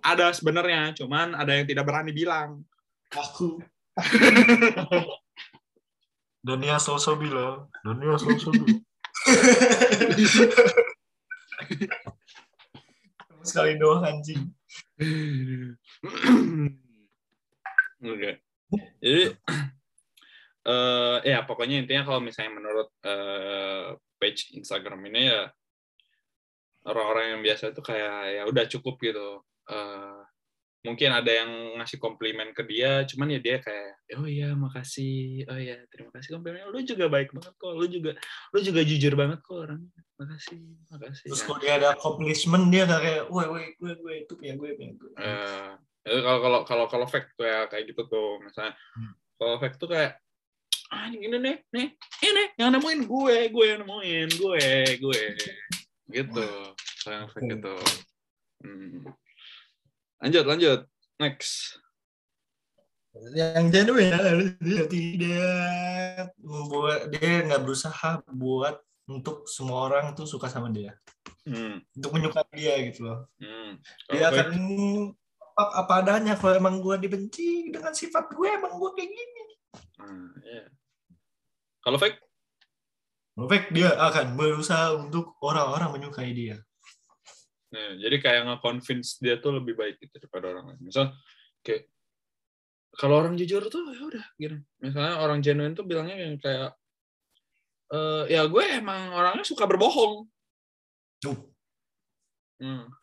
Ada 0.01 0.33
sebenarnya, 0.33 0.97
cuman 0.97 1.37
ada 1.37 1.53
yang 1.53 1.69
tidak 1.69 1.85
berani 1.85 2.09
bilang. 2.09 2.65
aku 3.13 3.61
Dania 6.45 6.81
sosok 6.81 7.21
bilang 7.21 7.69
Dania 7.85 8.17
sosok 8.17 8.57
bilang 8.57 8.81
sekali 13.45 13.77
doang 13.77 14.01
anjing 14.01 14.41
Oke. 18.03 18.43
Jadi 19.01 19.23
eh 20.73 21.17
ya 21.27 21.39
pokoknya 21.43 21.83
intinya 21.83 22.03
kalau 22.07 22.23
misalnya 22.23 22.51
menurut 22.55 22.89
eh, 23.03 23.99
page 24.15 24.55
Instagram 24.55 25.03
ini 25.11 25.27
ya 25.27 25.51
orang-orang 26.87 27.35
yang 27.35 27.41
biasa 27.43 27.71
itu 27.75 27.81
kayak 27.83 28.15
ya 28.39 28.43
udah 28.47 28.65
cukup 28.67 28.95
gitu. 29.03 29.43
Eh, 29.71 30.19
mungkin 30.83 31.15
ada 31.15 31.31
yang 31.31 31.79
ngasih 31.79 31.95
komplimen 31.95 32.51
ke 32.51 32.59
dia, 32.67 33.07
cuman 33.07 33.31
ya 33.31 33.39
dia 33.39 33.57
kayak 33.63 34.19
oh 34.19 34.27
iya 34.27 34.51
makasih, 34.51 35.47
oh 35.47 35.55
iya 35.55 35.79
terima 35.87 36.11
kasih 36.11 36.35
komplimen. 36.35 36.67
Lu 36.67 36.83
juga 36.83 37.07
baik 37.07 37.31
banget 37.31 37.55
kok, 37.55 37.71
lu 37.71 37.87
juga 37.87 38.11
lu 38.51 38.59
juga 38.59 38.81
jujur 38.83 39.13
banget 39.15 39.39
kok 39.39 39.57
orang. 39.63 39.79
Makasih, 40.19 40.59
makasih. 40.91 41.27
terus 41.31 41.39
Ya. 41.39 41.47
kalau 41.47 41.59
dia 41.63 41.73
ada 41.79 41.87
accomplishment 41.95 42.65
dia 42.67 42.83
kayak 42.83 43.31
woi 43.31 43.47
woi 43.47 43.65
gue 43.79 43.91
gue 43.95 44.13
itu 44.27 44.33
punya 44.35 44.53
gue 44.59 44.69
punya 44.75 44.91
gue 44.95 45.09
itu 45.11 45.23
kalau 46.03 46.39
kalau 46.43 46.59
kalau 46.67 46.85
kalau 46.91 47.05
fake 47.07 47.31
tuh 47.35 47.47
ya 47.47 47.65
kayak 47.67 47.87
gitu 47.89 48.03
tuh 48.07 48.39
misalnya 48.43 48.75
Hmm. 48.95 49.13
kalau 49.39 49.55
fake 49.57 49.77
tuh 49.79 49.87
kayak 49.87 50.19
ah 50.91 51.09
ini 51.09 51.25
nih 51.31 51.57
nih 51.73 51.87
ini 52.21 52.43
yang 52.59 52.69
nemuin 52.75 53.07
gue 53.07 53.37
gue 53.49 53.65
yang 53.65 53.79
nemuin 53.81 54.29
gue 54.35 54.65
gue 54.99 55.21
gitu 56.11 56.47
kalau 57.01 57.15
yang 57.17 57.29
fake 57.31 57.45
Oke. 57.47 57.53
gitu 57.57 57.75
Hmm. 58.63 59.03
lanjut 60.19 60.45
lanjut 60.47 60.79
next 61.19 61.79
yang 63.37 63.69
genuine 63.69 64.09
adalah 64.09 64.49
dia 64.57 64.83
tidak 64.89 66.27
membuat 66.41 67.11
dia 67.13 67.45
nggak 67.45 67.61
berusaha 67.61 68.23
buat 68.31 68.81
untuk 69.05 69.45
semua 69.45 69.85
orang 69.91 70.15
tuh 70.15 70.25
suka 70.25 70.47
sama 70.47 70.71
dia 70.73 70.95
hmm. 71.45 71.83
untuk 71.99 72.11
menyukai 72.11 72.47
dia 72.55 72.75
gitu 72.87 73.05
loh 73.05 73.27
Hmm. 73.37 73.77
dia 74.09 74.31
akan 74.31 74.49
fake, 75.53 75.61
apa, 75.61 75.63
apa 75.85 75.93
adanya 76.01 76.33
kalau 76.33 76.57
emang 76.57 76.81
gue 76.81 76.95
dibenci 76.97 77.69
dengan 77.69 77.93
sifat 77.93 78.33
gue 78.33 78.49
emang 78.49 78.73
gue 78.81 78.91
kayak 78.97 79.09
gini 79.09 79.43
hmm, 80.01 80.31
iya. 80.43 80.65
kalau 81.85 81.97
fake 82.01 82.19
Perfect 83.33 83.73
dia 83.73 83.89
akan 83.97 84.37
berusaha 84.37 84.93
untuk 84.93 85.41
orang-orang 85.41 85.97
menyukai 85.97 86.37
dia 86.37 86.61
Nah, 87.73 87.97
jadi 87.97 88.21
kayak 88.21 88.41
nge-convince 88.45 89.17
dia 89.17 89.41
tuh 89.41 89.57
lebih 89.57 89.73
baik 89.73 89.97
gitu 89.97 90.21
daripada 90.21 90.53
orang 90.53 90.65
lain. 90.69 90.81
Misal 90.93 91.09
kayak 91.65 91.89
kalau 92.93 93.17
orang 93.25 93.33
jujur 93.33 93.65
tuh 93.65 93.89
ya 93.89 94.03
udah 94.05 94.25
gitu. 94.37 94.61
Misalnya 94.77 95.17
orang 95.17 95.41
genuine 95.41 95.73
tuh 95.73 95.81
bilangnya 95.81 96.17
yang 96.21 96.37
kayak 96.37 96.77
eh 97.93 98.23
ya 98.29 98.45
gue 98.45 98.63
emang 98.77 99.17
orangnya 99.17 99.41
suka 99.41 99.65
berbohong. 99.65 100.29
Tuh. 101.17 101.37
Hmm. 102.61 102.93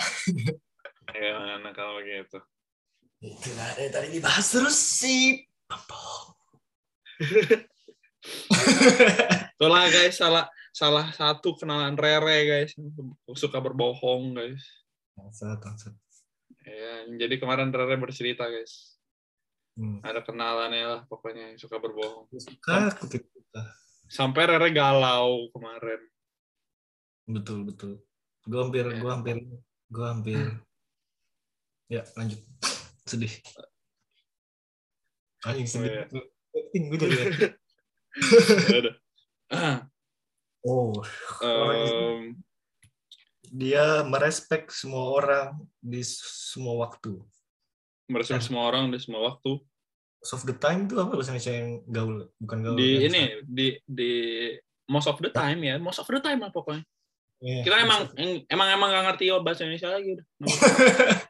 ya 1.14 1.32
mana 1.38 1.70
kalau 1.72 1.98
begitu. 1.98 2.38
itu 3.24 3.50
lah 3.56 3.72
dari 3.72 3.88
tadi 3.88 4.08
dibahas 4.20 4.46
terus 4.52 4.76
sih 4.76 5.40
Itulah 9.54 9.86
guys 9.88 10.18
salah 10.18 10.44
salah 10.74 11.08
satu 11.14 11.54
kenalan 11.56 11.96
Rere 11.96 12.38
guys 12.44 12.72
suka 13.32 13.62
berbohong 13.62 14.34
guys. 14.34 14.60
Bangsat, 15.14 15.62
bangsat. 15.62 15.94
Ya, 16.64 17.06
jadi 17.16 17.38
kemarin 17.38 17.70
Rere 17.70 17.96
bercerita 17.96 18.44
guys. 18.44 18.98
Hmm. 19.78 20.02
Ada 20.02 20.22
kenalannya 20.22 20.84
lah 20.84 21.00
pokoknya 21.06 21.54
yang 21.54 21.58
suka 21.58 21.78
berbohong. 21.78 22.28
Suka. 22.34 22.92
Sampai 24.10 24.46
Rere 24.46 24.68
galau 24.68 25.48
kemarin. 25.54 26.02
betul 27.24 27.64
betul 27.64 28.04
gue 28.44 28.60
hampir 28.60 28.84
Ya. 28.84 29.00
gue 29.00 29.08
hampir 29.08 29.36
gue 29.88 30.04
hampir 30.04 30.60
ya 31.88 32.02
lanjut. 32.16 32.40
Sedih. 33.10 33.32
Anjing 35.44 35.68
sedih 35.68 35.92
Oh, 36.08 36.24
Acting 36.56 36.84
gue 36.88 36.96
jadi 36.96 37.16
Ya 39.52 39.84
oh 40.64 40.96
em, 41.44 42.40
dia 43.52 44.00
merespek 44.08 44.72
semua 44.72 45.12
orang 45.12 45.60
di 45.76 46.00
semua 46.08 46.88
waktu. 46.88 47.20
merespek 48.08 48.40
semua 48.40 48.72
orang 48.72 48.88
di 48.88 48.96
semua 48.96 49.28
waktu. 49.28 49.60
most 50.24 50.40
of 50.40 50.48
the 50.48 50.56
time 50.56 50.88
itu 50.88 50.96
apa 50.96 51.12
bahasa 51.12 51.36
Indonesia 51.36 51.52
yang 51.52 51.70
gaul? 51.92 52.32
Bukan 52.40 52.58
gaul 52.64 52.76
Di 52.80 53.04
ini 53.04 53.44
di 53.44 53.76
di 53.84 54.12
most 54.88 55.04
of 55.04 55.20
the 55.20 55.28
time 55.28 55.60
ya, 55.60 55.76
most 55.76 56.00
of 56.00 56.08
the 56.08 56.16
time 56.16 56.40
lah 56.40 56.48
pokoknya. 56.48 56.80
Iya, 57.44 57.60
Kita 57.60 57.76
emang 57.76 58.08
emang 58.48 58.68
emang 58.72 58.88
nggak 58.88 59.04
ngerti 59.12 59.24
bahasa 59.44 59.68
Indonesia 59.68 59.92
lagi 59.92 60.16
udah. 60.16 60.26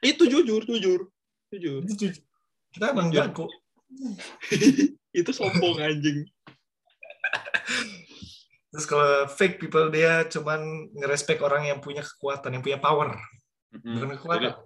Itu 0.00 0.24
jujur, 0.24 0.62
jujur. 0.62 1.00
Jujur. 1.48 1.80
Itu 1.84 1.94
jujur. 1.98 2.24
kita 2.68 2.92
emang 2.92 3.08
jago 3.08 3.48
Itu 5.18 5.30
sombong 5.32 5.80
anjing. 5.80 6.28
terus 8.68 8.84
kalau 8.84 9.24
fake 9.26 9.56
people 9.58 9.88
dia 9.88 10.28
cuman 10.28 10.60
ngerespek 10.92 11.40
orang 11.40 11.64
yang 11.64 11.80
punya 11.80 12.04
kekuatan 12.04 12.52
yang 12.52 12.60
punya 12.60 12.76
power 12.76 13.16
bukan 13.74 14.12
kekuatan. 14.14 14.52
Jadi, 14.52 14.60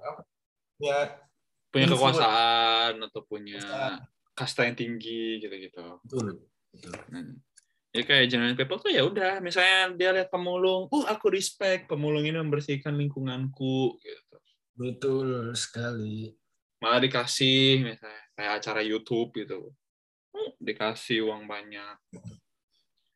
ya 0.81 0.99
punya 1.71 1.87
influence. 1.87 2.19
kekuasaan 2.19 2.93
atau 3.01 3.21
punya 3.23 3.57
Kekuasaan. 3.57 3.93
kasta 4.35 4.67
yang 4.67 4.75
tinggi 4.75 5.39
gitu-gitu. 5.39 6.03
betul 6.03 6.43
betul 6.73 6.93
Hmm. 7.09 7.39
Ya 7.93 8.03
kayak 8.09 8.33
genuine 8.33 8.57
people 8.57 8.81
tuh 8.81 8.89
ya 8.89 9.05
udah, 9.05 9.45
misalnya 9.45 9.93
dia 9.93 10.11
lihat 10.17 10.33
pemulung, 10.33 10.89
oh 10.89 11.05
aku 11.05 11.29
respect 11.29 11.93
pemulung 11.93 12.25
ini 12.25 12.41
membersihkan 12.41 12.97
lingkunganku 12.97 14.01
gitu. 14.01 14.37
betul 14.73 15.53
sekali 15.53 16.33
Malah 16.83 16.99
dikasih 16.99 17.85
misalnya 17.87 18.23
kayak 18.35 18.53
acara 18.59 18.83
YouTube 18.83 19.31
gitu. 19.39 19.71
Hmm, 20.35 20.51
dikasih 20.59 21.31
uang 21.31 21.47
banyak. 21.47 21.95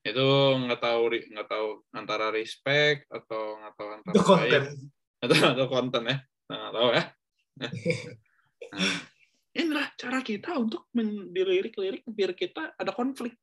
Itu 0.06 0.28
nggak 0.62 0.78
tahu 0.78 1.02
nggak 1.10 1.48
tahu 1.50 1.68
antara 1.90 2.30
respect 2.30 3.10
atau 3.10 3.58
nggak 3.58 3.74
tahu 3.74 3.88
antara 3.90 4.14
itu 4.14 4.22
konten 4.22 4.62
atau 5.18 5.36
atau 5.50 5.66
konten 5.66 6.02
ya. 6.06 6.16
Nah, 6.46 6.56
nggak 6.62 6.74
tahu 6.78 6.88
ya. 6.94 7.04
Nah. 8.66 8.98
inilah 9.54 9.94
cara 9.94 10.26
kita 10.26 10.58
untuk 10.58 10.90
dilirik-lirik 11.30 12.02
biar 12.10 12.34
kita 12.34 12.74
ada 12.74 12.90
konflik. 12.90 13.38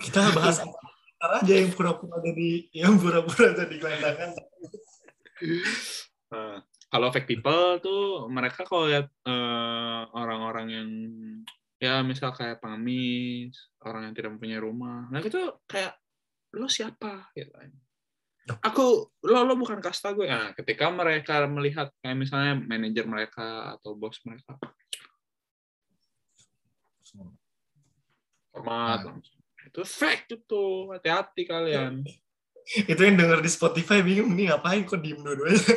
Kita 0.00 0.32
bahas 0.32 0.60
apa? 0.62 1.40
Aja 1.40 1.54
yang 1.56 1.72
pura-pura 1.72 2.20
jadi 2.20 2.50
yang 2.76 3.00
pura-pura 3.00 3.56
jadi 3.56 3.74
gelandangan. 3.80 4.30
Nah, 6.28 6.60
kalau 6.92 7.08
fake 7.08 7.28
people 7.32 7.80
tuh 7.80 8.28
mereka 8.28 8.68
kalau 8.68 8.92
lihat 8.92 9.08
uh, 9.24 10.04
orang-orang 10.12 10.66
yang 10.68 10.88
ya 11.80 12.04
misal 12.04 12.32
kayak 12.36 12.60
pengemis, 12.60 13.56
orang 13.80 14.08
yang 14.08 14.14
tidak 14.16 14.36
mempunyai 14.36 14.60
rumah, 14.60 15.08
nah 15.08 15.20
itu 15.24 15.40
kayak 15.64 15.96
lo 16.52 16.68
siapa? 16.68 17.32
Gitu 17.32 17.52
aku 18.44 19.08
lo 19.24 19.40
lo 19.44 19.54
bukan 19.56 19.80
kasta 19.80 20.12
gue. 20.12 20.28
Nah 20.28 20.52
ketika 20.52 20.92
mereka 20.92 21.48
melihat 21.48 21.88
kayak 22.04 22.16
misalnya 22.16 22.52
manajer 22.60 23.08
mereka 23.08 23.76
atau 23.80 23.96
bos 23.96 24.20
mereka. 24.28 24.60
Hormat 28.54 29.00
nah. 29.06 29.18
Itu 29.74 29.82
fake 29.82 30.38
itu 30.38 30.94
hati-hati 30.94 31.42
kalian 31.42 32.06
itu 32.90 33.00
yang 33.02 33.18
denger 33.18 33.42
di 33.42 33.50
Spotify 33.50 34.06
bingung 34.06 34.30
nih 34.38 34.54
ngapain 34.54 34.86
kok 34.86 35.02
diem 35.02 35.18
dua-duanya 35.18 35.58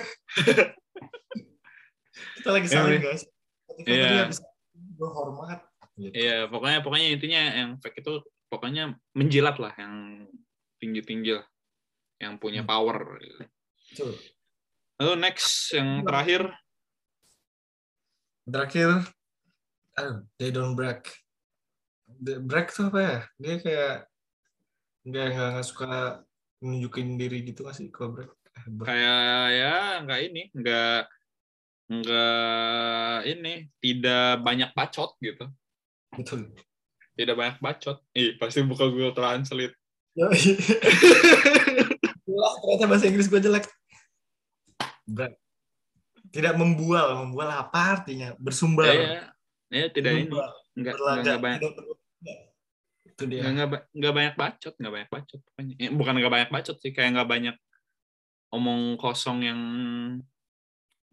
kita 2.37 2.49
lagi 2.53 2.69
saling 2.69 3.01
guys 3.01 3.25
Iya. 3.85 4.33
hormat 4.97 5.61
gitu. 5.99 6.13
Iya, 6.13 6.49
pokoknya 6.49 6.79
pokoknya 6.81 7.07
intinya 7.13 7.41
yang 7.53 7.69
fake 7.77 8.01
itu 8.01 8.25
pokoknya 8.49 8.97
menjilat 9.13 9.61
lah 9.61 9.73
yang 9.77 10.25
tinggi-tinggi 10.81 11.37
lah 11.37 11.45
yang 12.17 12.41
punya 12.41 12.65
hmm. 12.65 12.69
power. 12.69 12.97
Betul. 13.93 14.17
Lalu 14.97 15.13
next 15.21 15.77
yang 15.77 16.01
terakhir. 16.01 16.49
Terakhir, 18.47 19.03
oh, 19.99 20.23
they 20.39 20.49
don't 20.49 20.73
break. 20.73 21.11
The 22.17 22.41
break 22.41 22.73
tuh 22.73 22.89
apa 22.89 22.99
ya? 22.99 23.17
Dia 23.37 23.55
kayak 23.61 23.93
nggak 25.07 25.25
nggak 25.33 25.65
suka 25.65 26.21
nunjukin 26.59 27.15
diri 27.15 27.45
gitu 27.45 27.63
nggak 27.63 27.77
sih 27.77 27.87
kalau 27.93 28.17
break? 28.17 28.31
Eh, 28.57 28.65
kayak 28.83 29.45
ya 29.53 29.75
nggak 30.03 30.19
ini, 30.25 30.41
nggak 30.51 30.99
nggak 31.87 33.17
ini, 33.29 33.53
tidak 33.79 34.41
banyak 34.43 34.69
bacot 34.73 35.15
gitu. 35.21 35.45
Betul. 36.17 36.51
Tidak 37.17 37.35
banyak 37.37 37.57
bacot. 37.61 37.97
Ih, 38.13 38.37
pasti 38.37 38.61
buka 38.65 38.89
Google 38.89 39.13
Translate. 39.13 39.73
Wah, 42.27 42.53
ternyata 42.61 42.85
bahasa 42.89 43.05
Inggris 43.09 43.29
gue 43.29 43.41
jelek. 43.41 43.65
Tidak 46.29 46.53
membual, 46.59 47.25
membual 47.25 47.49
apa 47.53 48.01
artinya? 48.01 48.35
Bersumber. 48.37 48.85
Ya, 48.85 49.33
ya, 49.71 49.85
tidak 49.89 50.25
membual. 50.25 50.49
ini. 50.51 50.77
Enggak, 50.77 50.93
enggak 50.99 51.39
banyak. 51.41 51.61
Itu 53.17 53.25
dia. 53.25 53.49
Enggak, 53.49 53.89
enggak 53.97 54.13
banyak 54.13 54.35
bacot, 54.37 54.73
enggak 54.77 54.93
banyak 54.93 55.09
bacot. 55.09 55.41
Eh, 55.81 55.89
bukan 55.89 56.13
enggak 56.21 56.33
banyak 56.37 56.49
bacot 56.53 56.77
sih, 56.77 56.93
kayak 56.93 57.17
enggak 57.17 57.29
banyak 57.29 57.55
omong 58.53 58.93
kosong 59.01 59.41
yang 59.41 59.61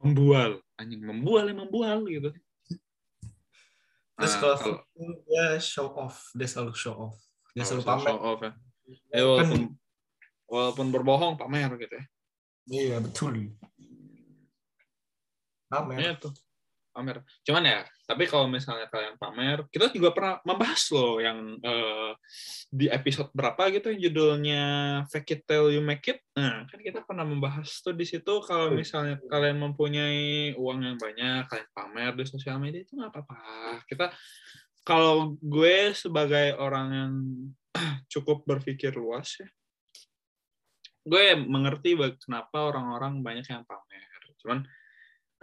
membual. 0.04 0.60
Anjing 0.76 1.00
membual 1.00 1.48
ya 1.48 1.56
membual 1.56 2.04
gitu. 2.04 2.28
Terus 4.14 4.34
nah, 4.36 4.40
kalau, 4.44 4.56
kalau 4.60 5.14
dia 5.24 5.46
show 5.58 5.88
off, 5.96 6.28
dia 6.36 6.46
selalu 6.46 6.76
show 6.76 6.94
off. 6.94 7.16
Dia 7.56 7.64
oh, 7.64 7.66
selalu 7.72 7.82
pamer. 7.88 8.06
Show 8.12 8.20
off 8.20 8.40
ya. 8.44 8.52
Ya, 9.10 9.22
walaupun 9.24 9.60
kan, 9.64 9.82
walaupun 10.48 10.86
berbohong 10.92 11.34
pamer 11.40 11.70
gitu 11.80 11.94
ya 11.96 12.04
iya 12.70 12.96
betul 13.00 13.52
pamer 15.68 15.98
ya 16.00 16.12
tuh 16.14 16.32
pamer. 16.94 17.26
Cuman 17.42 17.66
ya 17.66 17.82
tapi 18.06 18.30
kalau 18.30 18.46
misalnya 18.46 18.86
kalian 18.86 19.18
pamer 19.18 19.66
kita 19.74 19.90
juga 19.90 20.14
pernah 20.14 20.38
membahas 20.46 20.82
loh 20.94 21.18
yang 21.18 21.58
uh, 21.58 22.14
di 22.70 22.86
episode 22.86 23.34
berapa 23.34 23.72
gitu 23.74 23.90
yang 23.90 24.00
judulnya 24.06 24.64
fake 25.10 25.30
it 25.34 25.40
till 25.50 25.74
you 25.74 25.82
make 25.82 26.06
it. 26.06 26.22
Nah 26.38 26.70
kan 26.70 26.78
kita 26.78 27.02
pernah 27.02 27.26
membahas 27.26 27.66
tuh 27.82 27.98
di 27.98 28.06
situ 28.06 28.38
kalau 28.46 28.70
misalnya 28.70 29.18
kalian 29.26 29.58
mempunyai 29.58 30.54
uang 30.54 30.78
yang 30.86 30.96
banyak 30.96 31.50
kalian 31.50 31.70
pamer 31.74 32.12
di 32.14 32.24
sosial 32.30 32.62
media 32.62 32.86
itu 32.86 32.94
nggak 32.94 33.10
apa-apa. 33.10 33.82
Kita 33.90 34.14
kalau 34.86 35.34
gue 35.42 35.90
sebagai 35.98 36.54
orang 36.62 36.88
yang 36.94 37.12
cukup 38.12 38.46
berpikir 38.46 38.94
luas 38.94 39.42
ya 39.42 39.50
gue 41.04 41.36
mengerti 41.36 42.00
kenapa 42.16 42.72
orang-orang 42.72 43.20
banyak 43.20 43.44
yang 43.44 43.62
pamer. 43.68 44.20
Cuman 44.40 44.64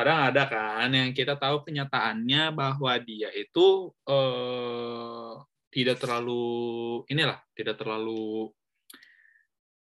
kadang 0.01 0.19
ada 0.33 0.43
kan 0.49 0.89
yang 0.89 1.13
kita 1.13 1.37
tahu 1.37 1.61
kenyataannya 1.61 2.49
bahwa 2.51 2.93
dia 3.01 3.29
itu 3.31 3.93
eh, 4.09 5.33
tidak 5.71 6.01
terlalu 6.01 7.05
inilah, 7.07 7.39
tidak 7.53 7.79
terlalu 7.79 8.49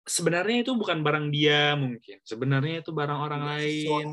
sebenarnya 0.04 0.68
itu 0.68 0.72
bukan 0.76 1.00
barang 1.00 1.26
dia 1.32 1.74
mungkin. 1.74 2.20
Sebenarnya 2.22 2.84
itu 2.84 2.92
barang 2.92 3.20
orang 3.20 3.42
lain. 3.56 4.08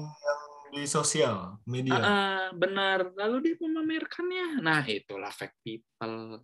di 0.71 0.87
sosial 0.87 1.59
media. 1.67 1.99
Uh, 1.99 2.07
uh, 2.07 2.43
benar. 2.55 3.11
Lalu 3.11 3.43
dia 3.43 3.55
memamerkannya. 3.59 4.63
Nah, 4.63 4.79
itulah 4.87 5.27
fake 5.27 5.59
people. 5.67 6.39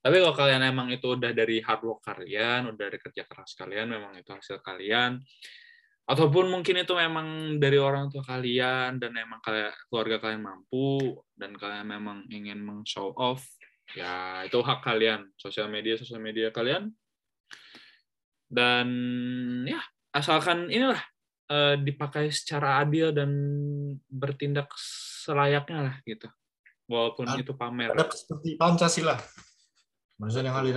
Tapi 0.00 0.16
kalau 0.16 0.32
kalian 0.32 0.64
emang 0.64 0.88
itu 0.88 1.12
udah 1.12 1.36
dari 1.36 1.60
hard 1.60 1.84
work 1.84 2.00
kalian, 2.00 2.72
udah 2.72 2.80
dari 2.88 2.96
kerja 2.96 3.28
keras 3.28 3.52
kalian, 3.52 3.84
memang 3.92 4.16
itu 4.16 4.32
hasil 4.32 4.64
kalian, 4.64 5.20
ataupun 6.10 6.50
mungkin 6.50 6.82
itu 6.82 6.90
memang 6.90 7.58
dari 7.62 7.78
orang 7.78 8.10
tua 8.10 8.26
kalian 8.26 8.98
dan 8.98 9.14
emang 9.14 9.38
kalian 9.38 9.70
keluarga 9.86 10.18
kalian 10.18 10.42
mampu 10.42 11.22
dan 11.38 11.54
kalian 11.54 11.86
memang 11.86 12.26
ingin 12.26 12.58
meng-show 12.58 13.14
off, 13.14 13.46
ya 13.94 14.42
itu 14.42 14.58
hak 14.58 14.82
kalian, 14.82 15.30
sosial 15.38 15.70
media 15.70 15.94
sosial 15.94 16.18
media 16.18 16.50
kalian. 16.50 16.90
Dan 18.50 18.88
ya 19.70 19.78
asalkan 20.10 20.66
inilah 20.66 20.98
eh, 21.46 21.78
dipakai 21.78 22.34
secara 22.34 22.82
adil 22.82 23.14
dan 23.14 23.30
bertindak 24.10 24.66
selayaknya 25.22 25.78
lah 25.86 25.96
gitu, 26.02 26.26
walaupun 26.90 27.30
Ad, 27.30 27.46
itu 27.46 27.54
pamer. 27.54 27.94
Seperti 28.10 28.58
Pancasila 28.58 29.14
Manusia 30.20 30.44
yang 30.44 30.58
hadir 30.58 30.76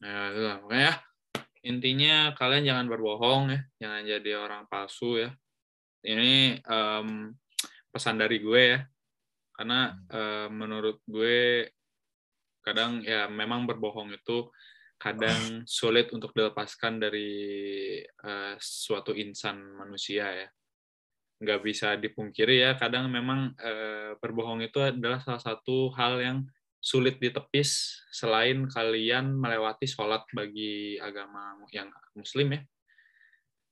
Ya, 0.00 0.32
itu 0.32 0.40
lah. 0.44 0.56
Makanya 0.64 0.92
intinya 1.60 2.32
kalian 2.36 2.64
jangan 2.64 2.86
berbohong 2.88 3.52
ya, 3.52 3.60
jangan 3.80 4.02
jadi 4.08 4.30
orang 4.40 4.62
palsu 4.66 5.20
ya. 5.20 5.30
Ini 6.00 6.64
um, 6.64 7.32
pesan 7.92 8.16
dari 8.16 8.40
gue 8.40 8.62
ya, 8.76 8.80
karena 9.52 9.92
um, 10.08 10.48
menurut 10.56 11.04
gue 11.04 11.68
kadang 12.64 13.04
ya 13.04 13.28
memang 13.28 13.68
berbohong 13.68 14.12
itu 14.16 14.48
kadang 14.96 15.64
sulit 15.68 16.12
untuk 16.16 16.32
dilepaskan 16.32 17.00
dari 17.00 17.32
uh, 18.24 18.56
suatu 18.60 19.12
insan 19.12 19.60
manusia 19.76 20.28
ya. 20.32 20.48
Nggak 21.40 21.60
bisa 21.64 21.96
dipungkiri 21.96 22.64
ya 22.64 22.76
kadang 22.76 23.08
memang 23.08 23.52
uh, 23.56 24.16
berbohong 24.20 24.64
itu 24.64 24.80
adalah 24.80 25.20
salah 25.20 25.40
satu 25.40 25.92
hal 25.96 26.20
yang 26.20 26.38
sulit 26.80 27.20
ditepis 27.20 28.00
selain 28.08 28.64
kalian 28.64 29.36
melewati 29.36 29.84
sholat 29.84 30.24
bagi 30.32 30.96
agama 30.96 31.60
yang 31.70 31.92
muslim 32.16 32.56
ya. 32.56 32.60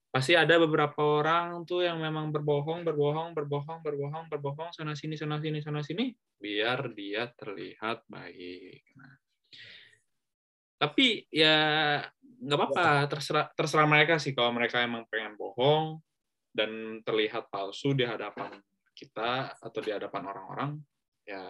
Pasti 0.08 0.36
ada 0.36 0.60
beberapa 0.60 1.00
orang 1.20 1.64
tuh 1.64 1.84
yang 1.84 2.00
memang 2.00 2.32
berbohong 2.32 2.84
berbohong 2.84 3.32
berbohong 3.32 3.80
berbohong 3.80 4.24
berbohong 4.28 4.70
sana 4.72 4.92
sini 4.96 5.16
sana 5.16 5.40
sini 5.40 5.60
sana 5.60 5.80
sini 5.84 6.12
biar 6.36 6.92
dia 6.92 7.28
terlihat 7.32 8.04
baik. 8.08 8.84
Nah, 8.96 9.14
tapi 10.80 11.28
ya 11.32 11.56
nggak 12.22 12.58
apa-apa 12.60 12.88
terserah 13.08 13.46
terserah 13.56 13.88
mereka 13.88 14.20
sih. 14.20 14.36
Kalau 14.36 14.52
mereka 14.52 14.84
emang 14.84 15.08
pengen 15.08 15.36
bohong 15.36 16.00
dan 16.52 17.00
terlihat 17.04 17.48
palsu 17.48 17.92
di 17.92 18.04
hadapan 18.04 18.56
kita 18.96 19.56
atau 19.60 19.80
di 19.80 19.92
hadapan 19.92 20.22
orang-orang 20.28 20.70
ya 21.28 21.44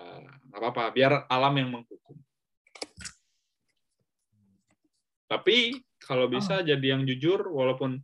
nggak 0.51 0.59
apa-apa. 0.59 0.85
Biar 0.91 1.12
alam 1.31 1.55
yang 1.55 1.70
menghukum. 1.70 2.18
Tapi 5.31 5.79
kalau 6.03 6.26
bisa 6.26 6.59
oh. 6.59 6.66
jadi 6.66 6.99
yang 6.99 7.07
jujur 7.07 7.47
walaupun 7.47 8.03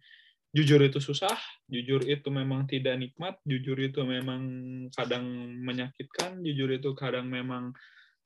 jujur 0.54 0.78
itu 0.86 1.02
susah 1.02 1.34
jujur 1.66 2.06
itu 2.06 2.30
memang 2.30 2.70
tidak 2.70 2.94
nikmat 2.94 3.42
jujur 3.42 3.74
itu 3.74 4.06
memang 4.06 4.46
kadang 4.94 5.26
menyakitkan 5.66 6.38
jujur 6.46 6.70
itu 6.70 6.94
kadang 6.94 7.26
memang 7.26 7.74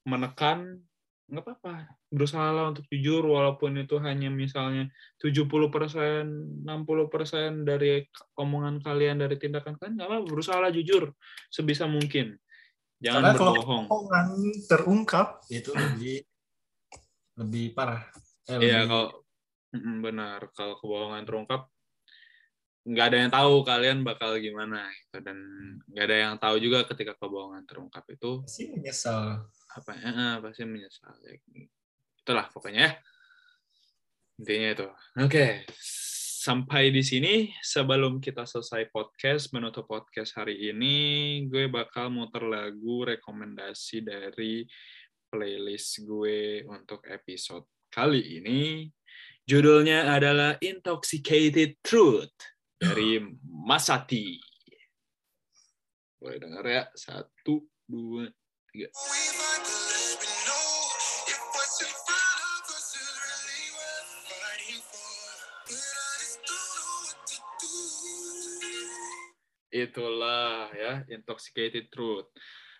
menekan 0.04 0.84
nggak 1.28 1.44
apa-apa. 1.44 1.92
Berusaha 2.08 2.48
lah 2.52 2.72
untuk 2.72 2.88
jujur 2.88 3.20
walaupun 3.20 3.76
itu 3.80 4.00
hanya 4.00 4.32
misalnya 4.32 4.88
70 5.20 5.44
persen 5.68 6.24
60 6.64 7.12
persen 7.12 7.68
dari 7.68 8.00
omongan 8.36 8.80
kalian 8.80 9.20
dari 9.20 9.36
tindakan 9.36 9.76
kalian 9.76 9.94
nggak 10.00 10.08
apa-apa. 10.08 10.24
Berusaha 10.28 10.58
lah 10.60 10.72
jujur 10.72 11.12
sebisa 11.52 11.84
mungkin 11.84 12.36
Jangan 12.98 13.22
Karena 13.22 13.30
berbohong. 13.34 13.54
kalau 13.54 13.62
kebohongan 13.62 14.28
terungkap 14.66 15.28
itu 15.50 15.70
lebih 15.70 16.16
lebih 17.38 17.64
parah. 17.74 18.02
Eh, 18.50 18.58
iya 18.58 18.82
lebih... 18.82 18.90
kalau 18.90 19.08
benar. 20.02 20.40
Kalau 20.50 20.74
kebohongan 20.82 21.22
terungkap 21.22 21.62
nggak 22.88 23.06
ada 23.12 23.16
yang 23.20 23.32
tahu 23.32 23.54
kalian 23.62 23.98
bakal 24.02 24.34
gimana 24.42 24.90
gitu. 24.90 25.22
Dan 25.22 25.38
nggak 25.86 26.04
ada 26.10 26.16
yang 26.16 26.34
tahu 26.42 26.56
juga 26.58 26.82
ketika 26.90 27.14
kebohongan 27.14 27.62
terungkap 27.68 28.02
itu 28.10 28.42
pasti 28.42 28.72
menyesal. 28.74 29.46
apa 29.68 29.92
ya 29.94 30.10
eh, 30.10 30.34
pasti 30.42 30.64
menyesal 30.64 31.12
ya, 31.22 31.34
itulah 32.18 32.46
pokoknya 32.50 32.82
ya. 32.82 32.92
Intinya 34.42 34.68
itu. 34.74 34.86
Oke 35.22 35.44
sampai 36.48 36.88
di 36.88 37.04
sini 37.04 37.52
sebelum 37.60 38.24
kita 38.24 38.48
selesai 38.48 38.88
podcast 38.88 39.52
menutup 39.52 39.84
podcast 39.84 40.32
hari 40.32 40.72
ini 40.72 40.96
gue 41.44 41.68
bakal 41.68 42.08
muter 42.08 42.40
lagu 42.40 43.04
rekomendasi 43.04 44.00
dari 44.00 44.64
playlist 45.28 46.08
gue 46.08 46.64
untuk 46.64 47.04
episode 47.12 47.68
kali 47.92 48.40
ini. 48.40 48.88
Judulnya 49.44 50.08
adalah 50.08 50.56
Intoxicated 50.64 51.84
Truth 51.84 52.32
dari 52.80 53.20
Masati 53.44 54.40
boleh 56.16 56.38
dengar 56.40 56.64
ya? 56.64 56.82
Satu 56.96 57.60
dua 57.84 58.24
tiga 58.72 58.88
Itulah 69.68 70.72
ya, 70.72 71.04
Intoxicated 71.12 71.92
Truth. 71.92 72.32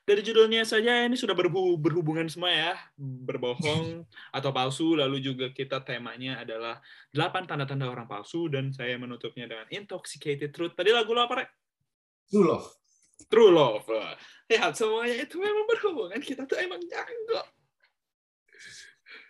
Dari 0.08 0.24
judulnya 0.24 0.64
saja 0.64 1.04
ini 1.04 1.20
sudah 1.20 1.36
berhubungan 1.36 2.24
semua 2.32 2.48
ya, 2.48 2.72
berbohong 2.96 4.08
atau 4.36 4.50
palsu, 4.56 4.96
lalu 4.96 5.20
juga 5.20 5.52
kita 5.52 5.84
temanya 5.84 6.40
adalah 6.40 6.80
delapan 7.12 7.44
tanda-tanda 7.44 7.92
orang 7.92 8.08
palsu, 8.08 8.48
dan 8.48 8.72
saya 8.72 8.96
menutupnya 8.96 9.44
dengan 9.44 9.68
Intoxicated 9.68 10.48
Truth. 10.48 10.72
Tadi 10.72 10.96
lagu 10.96 11.12
lo 11.12 11.28
apa, 11.28 11.44
Rek? 11.44 11.50
True 12.32 12.46
Love. 12.48 12.68
True 13.28 13.52
Love. 13.52 13.84
Ya, 14.48 14.72
semuanya 14.72 15.28
itu 15.28 15.36
memang 15.36 15.68
berhubungan, 15.68 16.20
kita 16.24 16.48
tuh 16.48 16.56
emang 16.56 16.80
jago. 16.88 17.44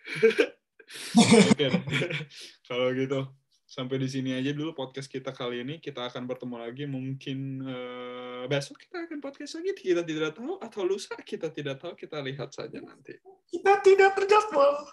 Kalau 2.67 2.87
gitu 2.95 3.38
sampai 3.69 4.01
di 4.01 4.09
sini 4.09 4.33
aja 4.33 4.49
dulu 4.49 4.73
podcast 4.73 5.05
kita 5.05 5.29
kali 5.29 5.61
ini. 5.61 5.77
Kita 5.77 6.09
akan 6.09 6.25
bertemu 6.25 6.55
lagi 6.57 6.89
mungkin 6.89 7.61
uh, 7.61 8.43
besok 8.49 8.81
kita 8.81 9.05
akan 9.05 9.21
podcast 9.21 9.61
lagi. 9.61 9.77
Kita 9.77 10.01
tidak 10.01 10.33
tahu 10.33 10.57
atau 10.57 10.81
lusa 10.81 11.13
kita 11.21 11.53
tidak 11.53 11.77
tahu. 11.77 11.93
Kita 11.93 12.17
lihat 12.25 12.49
saja 12.49 12.81
nanti. 12.81 13.13
Kita 13.45 13.77
tidak 13.85 14.17
terjadwal. 14.17 14.89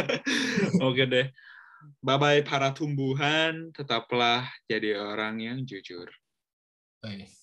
Oke 0.88 1.04
deh. 1.04 1.28
Bye 2.00 2.16
bye 2.16 2.40
para 2.40 2.72
tumbuhan. 2.72 3.68
Tetaplah 3.76 4.48
jadi 4.64 4.96
orang 4.96 5.36
yang 5.44 5.58
jujur. 5.68 6.08
Bye. 7.04 7.39